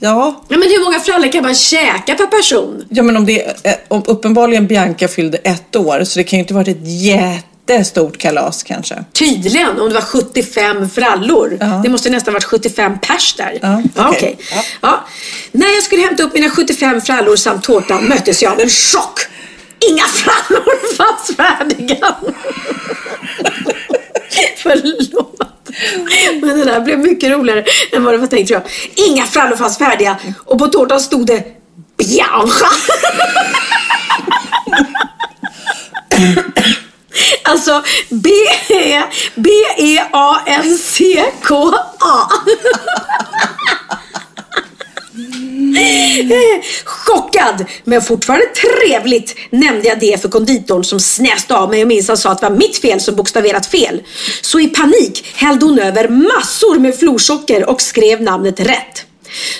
[0.00, 0.44] Ja.
[0.48, 2.84] Ja, men hur många frallor kan man käka per person?
[2.90, 6.40] ja, men om det eh, om uppenbarligen Bianca fyllde ett år så det kan ju
[6.42, 6.84] inte varit ett
[7.72, 9.04] jättestort kalas kanske.
[9.12, 11.56] Tydligen, om det var 75 frallor.
[11.60, 11.80] Ja.
[11.84, 13.58] Det måste nästan varit 75 pers där.
[13.62, 14.36] Ja, Ja, okej.
[14.38, 14.64] okej.
[14.80, 15.06] Ja.
[15.52, 19.20] När jag skulle hämta upp mina 75 frallor samt tårtan möttes jag av en chock.
[19.90, 22.16] Inga frallor fanns färdiga.
[24.56, 25.34] Förlåt.
[26.42, 28.70] Men det där blev mycket roligare än vad det var tänkt tror jag.
[29.08, 31.42] Inga frallor fanns färdiga och på tårtan stod det
[31.96, 32.66] Bianca.
[37.42, 39.02] Alltså B-E-
[39.34, 40.18] B-E-A-N-C-K-A.
[46.84, 52.16] Chockad, men fortfarande trevligt, nämnde jag det för konditorn som snäste av mig och minsann
[52.16, 54.02] sa att det var mitt fel som bokstaverat fel.
[54.42, 59.07] Så i panik hällde hon över massor med florsocker och skrev namnet rätt.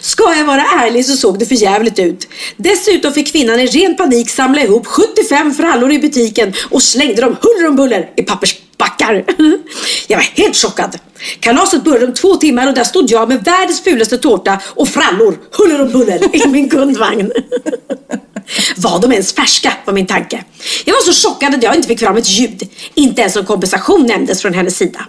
[0.01, 2.29] Ska jag vara ärlig så såg det för jävligt ut.
[2.57, 7.37] Dessutom fick kvinnan i ren panik samla ihop 75 frallor i butiken och slängde dem
[7.41, 9.25] huller om buller i pappersbackar.
[10.07, 10.99] Jag var helt chockad.
[11.41, 15.39] Kalaset började om två timmar och där stod jag med världens fulaste tårta och frallor
[15.53, 17.33] huller om buller i min kundvagn.
[18.77, 20.45] Var de ens färska var min tanke.
[20.85, 22.69] Jag var så chockad att jag inte fick fram ett ljud.
[22.95, 25.07] Inte ens en kompensation nämndes från hennes sida.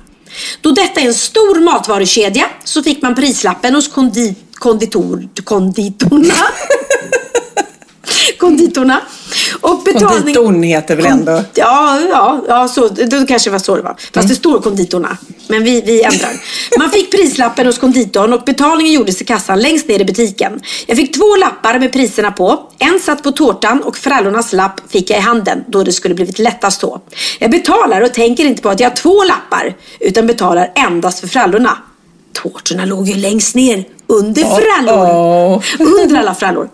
[0.61, 6.33] Då detta är en stor matvarukedja så fick man prislappen hos kondit konditor, konditorna.
[8.39, 9.01] konditorna.
[9.61, 10.35] Och betalning...
[10.35, 11.43] Konditorn heter väl ändå?
[11.53, 13.95] Ja, ja, ja så, det kanske var så det var.
[14.13, 15.17] Fast det står konditorna.
[15.47, 16.31] Men vi, vi ändrar.
[16.79, 20.61] Man fick prislappen hos konditorn och betalningen gjordes i kassan längst ner i butiken.
[20.87, 22.59] Jag fick två lappar med priserna på.
[22.79, 26.39] En satt på tårtan och frallornas lapp fick jag i handen då det skulle blivit
[26.39, 27.01] lättast så.
[27.39, 31.27] Jag betalar och tänker inte på att jag har två lappar utan betalar endast för
[31.27, 31.77] frallorna.
[32.33, 35.05] Tårtorna låg ju längst ner under frallor.
[35.05, 35.63] oh.
[36.03, 36.69] Under alla frallor.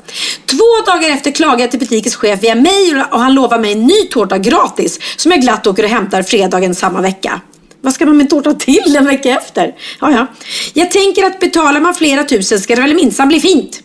[0.46, 3.84] Två dagar efter klagade jag till butikens chef via mail och han lovar mig en
[3.84, 7.42] ny tårta gratis som jag glatt åker och hämtar fredagen samma vecka.
[7.82, 9.76] Vad ska man med tårta till en vecka efter?
[10.02, 10.28] Ja, ja.
[10.74, 13.82] Jag tänker att betalar man flera tusen ska det väl minsann bli fint.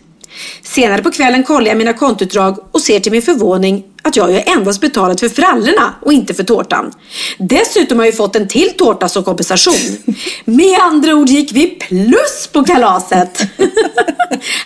[0.63, 4.39] Senare på kvällen kollar jag mina kontoutdrag och ser till min förvåning att jag ju
[4.39, 6.91] endast betalat för frallorna och inte för tårtan.
[7.37, 9.97] Dessutom har jag ju fått en till tårta som kompensation.
[10.45, 13.41] Med andra ord gick vi plus på kalaset.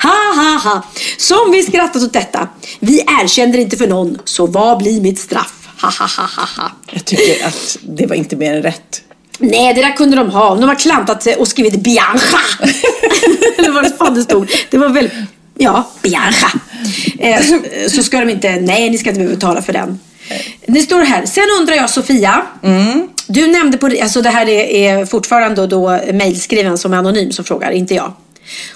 [0.01, 0.81] ha ha ha.
[1.17, 2.47] Som vi skrattat åt detta.
[2.79, 5.69] Vi erkänner inte för någon, så vad blir mitt straff?
[5.81, 6.71] Ha, ha, ha, ha.
[6.91, 9.01] Jag tycker att det var inte mer än rätt.
[9.39, 10.55] Nej, det där kunde de ha.
[10.55, 12.39] De har klantat och skrivit Bianca.
[13.57, 14.51] Eller vad det fan det stod.
[14.69, 15.09] Det var väl,
[15.57, 16.51] ja, Bianca.
[17.19, 17.41] Eh,
[17.89, 19.99] så, ska de inte, nej ni ska inte behöva betala för den.
[20.65, 22.41] Det står här, sen undrar jag Sofia.
[23.27, 24.63] Du nämnde på, alltså det här är,
[24.99, 28.13] är fortfarande då mejlskriven som är anonym som frågar, inte jag.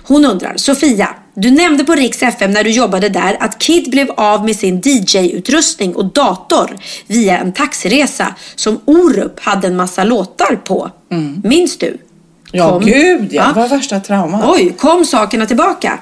[0.03, 4.11] Hon undrar, Sofia, du nämnde på Rix FM när du jobbade där att Kid blev
[4.11, 6.75] av med sin DJ-utrustning och dator
[7.07, 10.91] via en taxiresa som Orup hade en massa låtar på.
[11.43, 11.97] Minns du?
[12.51, 13.43] Ja, Kom- gud ja.
[13.47, 13.47] Ja.
[13.53, 14.43] Det var värsta traumat.
[14.47, 15.99] Oj, kom sakerna tillbaka?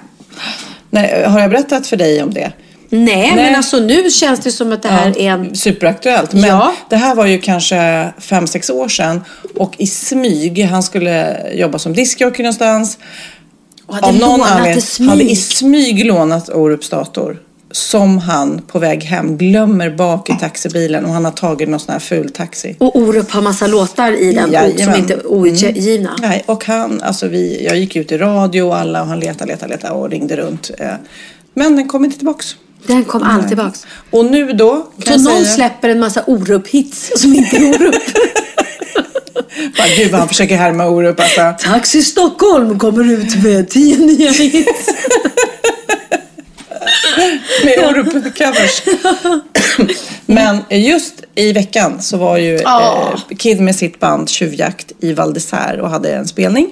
[0.90, 2.52] Nej, har jag berättat för dig om det?
[2.90, 3.36] Nej, Nej.
[3.36, 5.56] men alltså nu känns det som att det här Ja, är en...
[5.56, 6.34] Superaktuellt.
[6.34, 6.74] Men Ja.
[6.90, 9.22] det här var ju kanske fem sex år sedan.
[9.56, 12.98] Och i smyg, han skulle jobba som diskjockey någonstans.
[13.86, 15.10] Och hade lånat i smyg.
[15.10, 17.38] hade i smyg lånat Orups dator.
[17.78, 21.92] Som han på väg hem glömmer bak i taxibilen och han har tagit någon sån
[21.94, 22.76] här ful taxi.
[22.80, 26.16] Och Orup har massa låtar i den som inte är outgivna.
[26.22, 29.52] Nej, och han, alltså vi, jag gick ut i radio och alla och han letade,
[29.52, 30.72] letade, letade och ringde runt.
[30.80, 30.88] eh,
[31.54, 32.56] Men den kom inte tillbaks.
[32.88, 33.88] Den kom aldrig tillbaks.
[34.12, 37.94] Och nu då Så någon säga, släpper en massa Orup-hits som inte är Orup.
[39.78, 41.54] bara, gud vad han försöker härma Orup alltså.
[41.60, 44.90] Taxi Stockholm kommer ut med tio nya hits.
[47.64, 48.82] Med Orup-covers.
[50.26, 55.34] Men just i veckan så var ju eh, Kid med sitt band Tjuvjakt i Val
[55.34, 56.70] d'Isère och hade en spelning.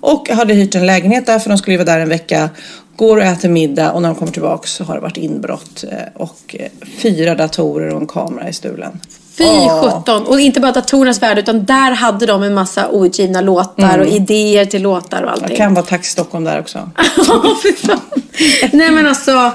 [0.00, 2.50] Och hade hyrt en lägenhet där för de skulle ju vara där en vecka.
[2.96, 5.98] Går och äter middag och när de kommer tillbaka så har det varit inbrott eh,
[6.14, 6.68] och eh,
[6.98, 9.00] fyra datorer och en kamera är stulen.
[9.40, 9.82] Fy Ja.
[9.82, 10.26] sjutton.
[10.26, 14.64] Och inte bara datorernas värld utan där hade de en massa outgivna låtar och idéer
[14.64, 15.56] till låtar och Det allting.
[15.56, 16.90] kan vara Taxi Stockholm där också.
[18.72, 19.52] Nej men alltså,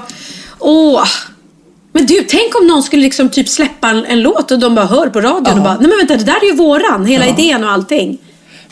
[0.58, 1.04] åh.
[1.92, 4.86] Men du, tänk om någon skulle liksom typ släppa en, en låt och de bara
[4.86, 7.64] hör på radion och bara, nej men vänta det där är ju våran, hela idén
[7.64, 8.18] och allting.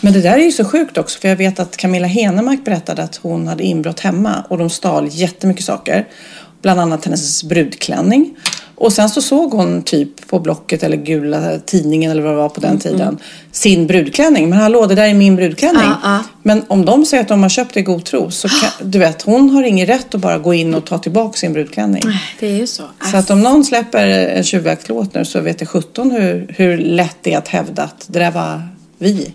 [0.00, 3.02] Men det där är ju så sjukt också för jag vet att Camilla Henemark berättade
[3.02, 6.06] att hon hade inbrott hemma och de stal jättemycket saker.
[6.62, 8.36] Bland annat hennes brudklänning.
[8.74, 12.48] Och sen så såg hon typ på Blocket eller gula tidningen eller vad det var
[12.48, 13.18] på den tiden
[13.52, 14.48] sin brudklänning.
[14.48, 15.82] Men hallå, det där är min brudklänning.
[15.82, 16.24] Ja, ja.
[16.42, 18.98] Men om de säger att de har köpt det i god tro så kan, du
[18.98, 22.02] vet, hon har ingen rätt att bara gå in och ta tillbaka sin brudklänning.
[22.40, 22.82] Det är ju så.
[23.10, 27.16] Så att om någon släpper en tjuvjaktslåt nu så vet det 17 hur, hur lätt
[27.22, 28.68] det är att hävda att det där var
[28.98, 29.34] vi.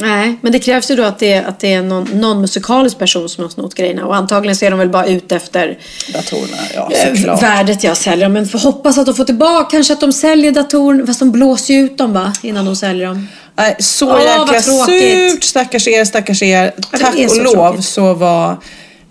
[0.00, 2.98] Nej, men det krävs ju då att det är, att det är någon, någon musikalisk
[2.98, 4.06] person som har snott grejerna.
[4.06, 5.78] Och antagligen så är de väl bara ute efter
[6.12, 7.42] Datorerna, ja eh, såklart.
[7.42, 8.28] värdet jag säljer.
[8.28, 11.06] Men får hoppas att de får tillbaka, kanske att de säljer datorn.
[11.06, 13.28] Fast de blåser ju ut dem va, innan de säljer dem.
[13.54, 15.44] Nej, så Åh, jäkla surt.
[15.44, 16.72] Stackars er, stackars er.
[16.90, 17.84] Tack och lov tråkigt.
[17.84, 18.56] så var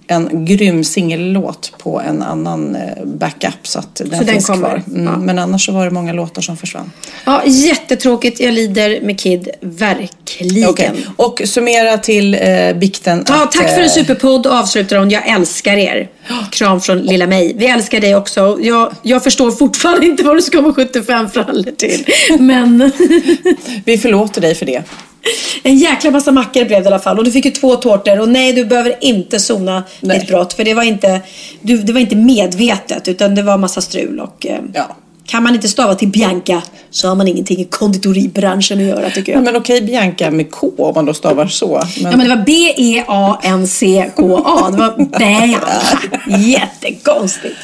[0.08, 4.84] en grym singellåt på en annan eh, backup så att den den finns kommer, kvar.
[4.88, 5.18] Mm, ja.
[5.18, 6.92] Men annars så var det många låtar som försvann.
[7.26, 8.40] Ja, jättetråkigt.
[8.40, 9.50] Jag lider med Kid.
[9.62, 10.70] Verkligen.
[10.70, 14.98] Okej, Och summera till eh, bikten Ja, att, tack för en eh, superpodd och avslutar
[14.98, 15.10] hon.
[15.10, 16.10] Jag älskar er.
[16.52, 17.54] Kram från lilla mig.
[17.58, 18.58] Vi älskar dig också.
[18.62, 22.06] Jag, jag förstår fortfarande inte vad du ska med 75 frallor till.
[22.40, 22.92] Men
[23.86, 24.84] Vi förlåter dig för det.
[25.64, 27.18] En jäkla massa mackor blev det i alla fall.
[27.18, 28.20] Och du fick ju två tårtor.
[28.20, 30.20] Och nej, du behöver inte sona Nej.
[30.20, 30.54] ditt brott.
[30.54, 31.22] För det var, inte,
[31.62, 33.08] du, det var inte medvetet.
[33.08, 34.20] Utan det var massa strul.
[34.20, 34.96] Och, eh, Ja.
[35.28, 39.32] Kan man inte stava till Bianca så har man ingenting i konditoribranschen att göra tycker
[39.32, 39.40] jag.
[39.40, 41.82] Ja, men okej Bianca med K om man då stavar så.
[42.02, 44.70] Men, Ja men det var E B-E-A-N-C-K-A.
[44.72, 45.60] Det var Bianca.
[46.38, 47.56] Jättekonstigt.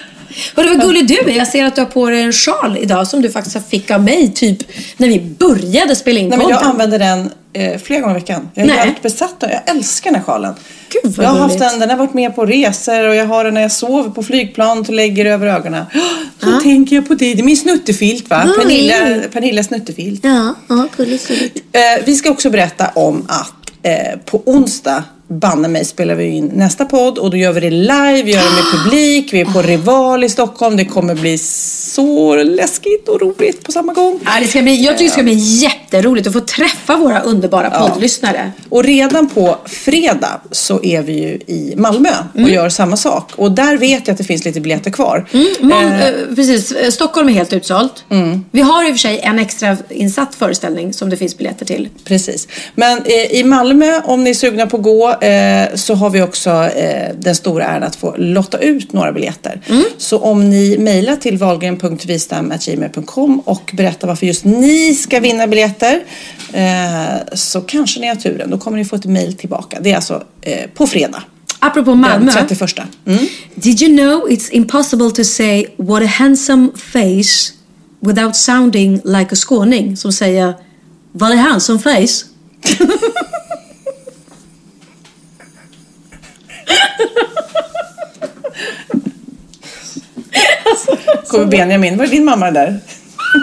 [0.55, 1.37] Det var gullig du är.
[1.37, 4.03] Jag ser att du har på dig en sjal idag som du faktiskt fick av
[4.03, 4.57] mig typ
[4.97, 6.71] när vi började spela in Nej, men jag podden.
[6.71, 8.49] använder den eh, flera gånger i veckan.
[8.53, 8.77] Jag är Nej.
[8.77, 10.53] helt besatt av Jag älskar den här sjalen.
[10.89, 13.43] Gud, vad jag har haft den, den har varit med på resor och jag har
[13.43, 15.85] den när jag sover på flygplan och lägger över ögonen.
[16.43, 17.35] Så tänker jag på dig.
[17.35, 18.43] Det är min snuttefilt va?
[18.47, 18.61] Oj.
[18.61, 20.23] Pernilla, Pernillas snuttefilt.
[20.23, 20.55] Ja,
[20.97, 21.57] gulligt, gulligt.
[21.57, 23.53] Eh, vi ska också berätta om att
[23.83, 25.03] eh, på onsdag
[25.39, 28.41] banne mig spelar vi in nästa podd och då gör vi det live, vi gör
[28.43, 30.77] det med publik, vi är på Rival i Stockholm.
[30.77, 34.19] Det kommer bli så läskigt och roligt på samma gång.
[34.25, 37.69] Ja, det ska bli, jag tycker det ska bli jätteroligt att få träffa våra underbara
[37.69, 38.51] poddlyssnare.
[38.69, 42.53] Och redan på fredag så är vi ju i Malmö och Mm.
[42.53, 43.31] gör samma sak.
[43.35, 45.25] Och där vet jag att det finns lite biljetter kvar.
[45.61, 48.03] Mån, Eh, eh, precis, Eh, Stockholm är helt utsålt.
[48.51, 51.89] Vi har i och för sig en extra insatt föreställning som det finns biljetter till.
[52.03, 52.47] Precis.
[52.75, 56.21] Men eh, i Malmö, om ni är sugna på att gå, eh, så har vi
[56.21, 59.61] också eh, den stora äran att få lotta ut några biljetter.
[59.97, 65.99] Så om ni mejlar till wahlgren.vistam.gmail.com och berättar varför just ni ska vinna biljetter
[66.53, 68.49] eh, så kanske ni har turen.
[68.49, 69.77] Då kommer ni få ett mejl tillbaka.
[69.81, 71.23] Det är alltså eh, på fredag.
[71.59, 72.31] Apropå Malmö.
[72.31, 72.75] Den 31.
[73.05, 73.19] Mm.
[73.55, 77.53] Did you know it's impossible to say what a handsome face
[77.99, 80.53] without sounding like a skåning som säger
[81.11, 82.25] Var är han som face?
[91.27, 92.79] Kommer Benjamin, var är din mamma där?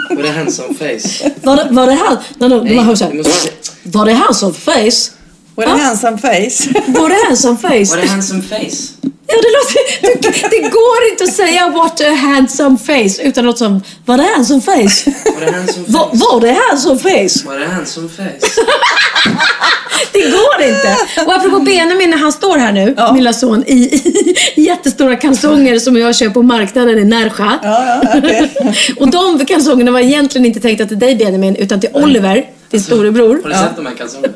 [0.09, 1.31] Var det handsome face?
[1.43, 2.17] Var det, var det han?
[2.37, 2.75] No, no, Nej,
[3.17, 3.39] måste här.
[3.39, 3.53] säga-
[3.83, 4.53] Var det han som
[5.55, 6.69] Var det handsome face?
[6.87, 7.85] Var det han som face?
[7.95, 8.93] Var det handsome face?
[9.27, 13.57] Ja, det, låter, det, det går inte att säga what a handsome face utan något
[13.57, 15.11] som var det handsome face?
[15.35, 15.91] Var det handsome face?
[16.23, 17.45] var det handsome face?
[17.47, 18.61] Var det handsome face?
[20.13, 20.97] Det går inte!
[21.25, 23.73] Och apropå Benjamin när han står här nu, min lilla son, i,
[24.55, 27.43] i jättestora kalsonger som jag köper på marknaden i Närsjö.
[27.43, 28.51] Ja, ja, okej.
[28.99, 33.39] Och de kalsongerna var egentligen inte tänkta till dig Benjamin, utan till Oliver, din storebror.
[33.43, 34.33] Har du sett de här kalsongerna?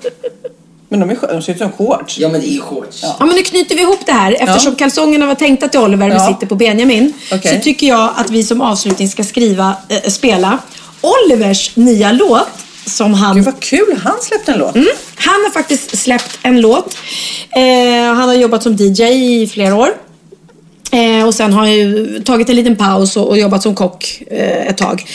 [0.89, 2.17] Men de, är, de ser ut som shorts.
[2.19, 3.01] Ja men det är shorts.
[3.19, 4.31] Ja men nu knyter vi ihop det här.
[4.39, 4.77] Eftersom Ja.
[4.77, 6.27] kalsongerna var tänkta till Oliver, vi Ja.
[6.27, 7.13] sitter på Benjamin.
[7.31, 7.55] Okej.
[7.57, 10.57] Så tycker jag att vi som avslutning ska skriva, äh, spela
[11.01, 12.47] Olivers nya låt.
[12.87, 14.75] Som han, Gud vad kul, han släppte en låt.
[14.75, 14.87] Mm.
[15.15, 16.97] han har faktiskt släppt en låt.
[17.49, 19.03] Eh, han har jobbat som DJ
[19.43, 19.89] i flera år.
[20.91, 24.21] Eh, och sen har han ju tagit en liten paus och, och jobbat som kock
[24.31, 25.05] eh, ett tag.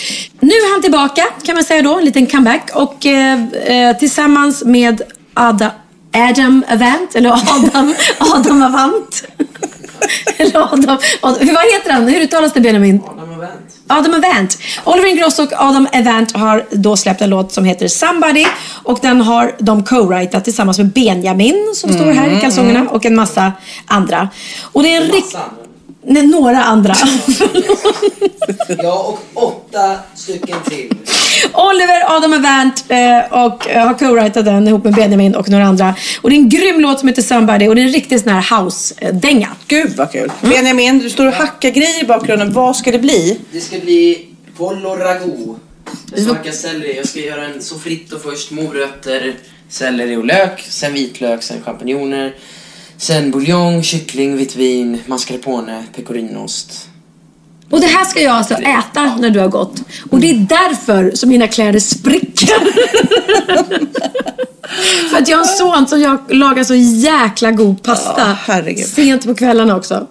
[0.41, 2.71] Nu är han tillbaka kan man säga då, en liten comeback.
[2.75, 5.03] Och eh, eh, tillsammans med
[5.35, 5.71] Ada,
[6.13, 9.25] Adam Avant, eller Adam, Adam Avant.
[10.37, 12.09] eller Adam, Adam, vad heter han?
[12.09, 13.01] Hur uttalas det Benjamin?
[13.07, 13.53] Adam Vent.
[13.87, 14.59] Adam Avant.
[14.85, 18.47] Oliver Ingrosso och Adam Avant har då släppt en låt som heter Somebody
[18.83, 23.17] och den har de co-writat tillsammans med Benjamin som står här i kalsongerna och en
[23.17, 23.53] massa
[23.87, 24.29] andra.
[24.63, 25.25] Och det är en rikt...
[25.25, 25.57] Massa andra.
[26.07, 26.95] Nej, några andra.
[28.83, 30.97] Ja och åtta stycken till.
[31.53, 35.95] Oliver, Adam eh, och eh, har co-writat den ihop med Benjamin och några andra.
[36.21, 38.33] Och det är en grym låt som heter Somebody och det är en riktig sån
[38.33, 39.49] här house-dänga.
[39.67, 40.33] Gud vad kul.
[40.41, 42.53] Benjamin, du står och hackar grejer i bakgrunden.
[42.53, 43.41] Vad ska det bli?
[43.53, 44.27] Det ska bli
[44.57, 45.59] pollo ragout.
[46.11, 46.97] Jag ska hacka selleri.
[46.97, 48.51] Jag ska göra en sofrito först.
[48.51, 49.35] Morötter,
[49.69, 50.61] selleri och lök.
[50.69, 52.35] Sen vitlök, sen champinjoner.
[52.97, 56.90] Sen buljong, kyckling, vitt vin, mascarpone, pecorinost.
[57.71, 59.83] Och det här ska jag alltså äta när du har gått.
[60.11, 62.61] Och det är därför som mina kläder spricker.
[65.11, 68.37] För att jag har en son som jag lagar så jäkla god pasta.
[68.47, 68.87] Herregud.
[68.87, 70.07] Sent på kvällarna också.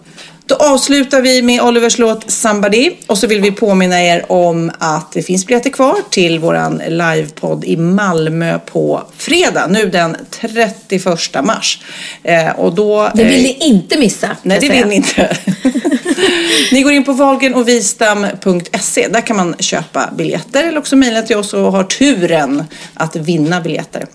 [0.49, 5.11] Då avslutar vi med Olivers låt Somebody och så vill vi påminna er om att
[5.11, 10.75] det finns biljetter kvar till våran livepodd i Malmö på fredag, nu den 31
[11.43, 11.81] mars.
[12.23, 14.29] Eh, och då, Det vill eh, ni inte missa.
[14.43, 15.37] Nej, det vill ni inte.
[16.71, 19.07] ni går in på valgenochvistam.se.
[19.07, 23.61] Där kan man köpa biljetter eller också mejla till oss och har turen att vinna
[23.61, 24.05] biljetter.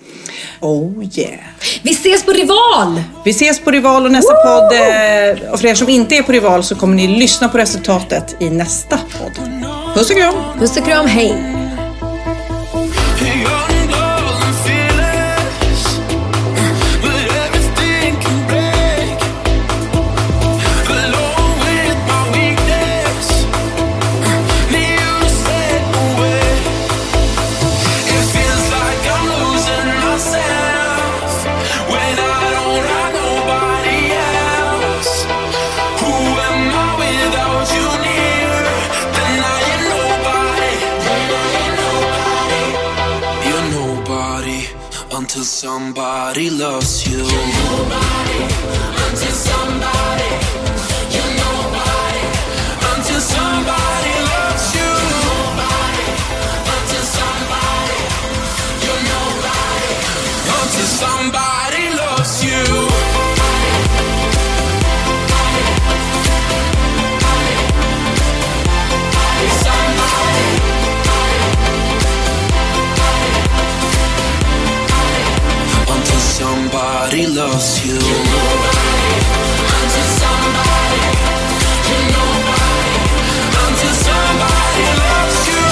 [0.61, 1.41] Oh yeah.
[1.83, 3.03] Vi ses på Rival!
[3.25, 4.73] Vi ses på Rival och nästa podd.
[4.73, 8.37] eh, Och för er som inte är på Rival så kommer ni lyssna på resultatet
[8.41, 9.39] i nästa podd.
[9.95, 10.35] Puss och kram!
[10.59, 11.64] Puss och kram, hej!
[45.55, 48.04] Somebody loves you.
[77.55, 78.17] Somebody
[78.65, 79.25] loves you.
[83.63, 85.67] Until somebody loves you.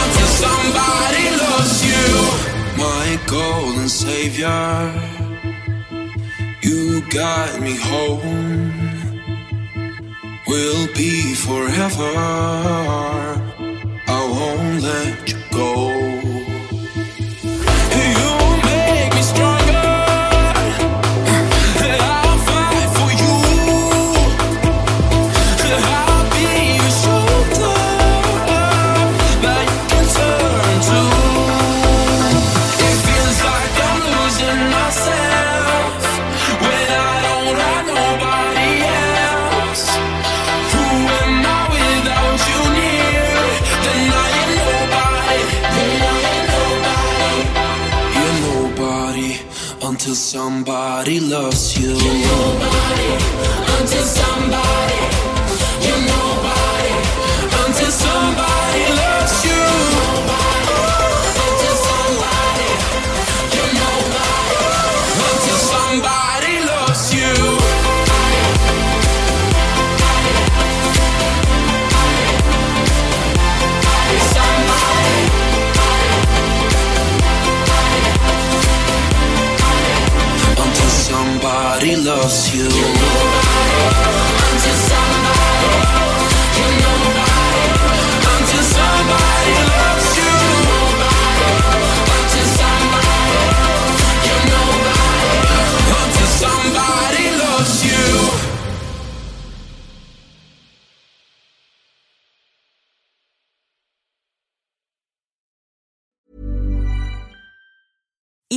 [0.00, 2.06] Until somebody loves you.
[2.84, 4.92] My golden savior.
[6.62, 8.72] You guide me home.
[10.46, 12.12] Will be forever.
[14.06, 15.93] I won't let you go.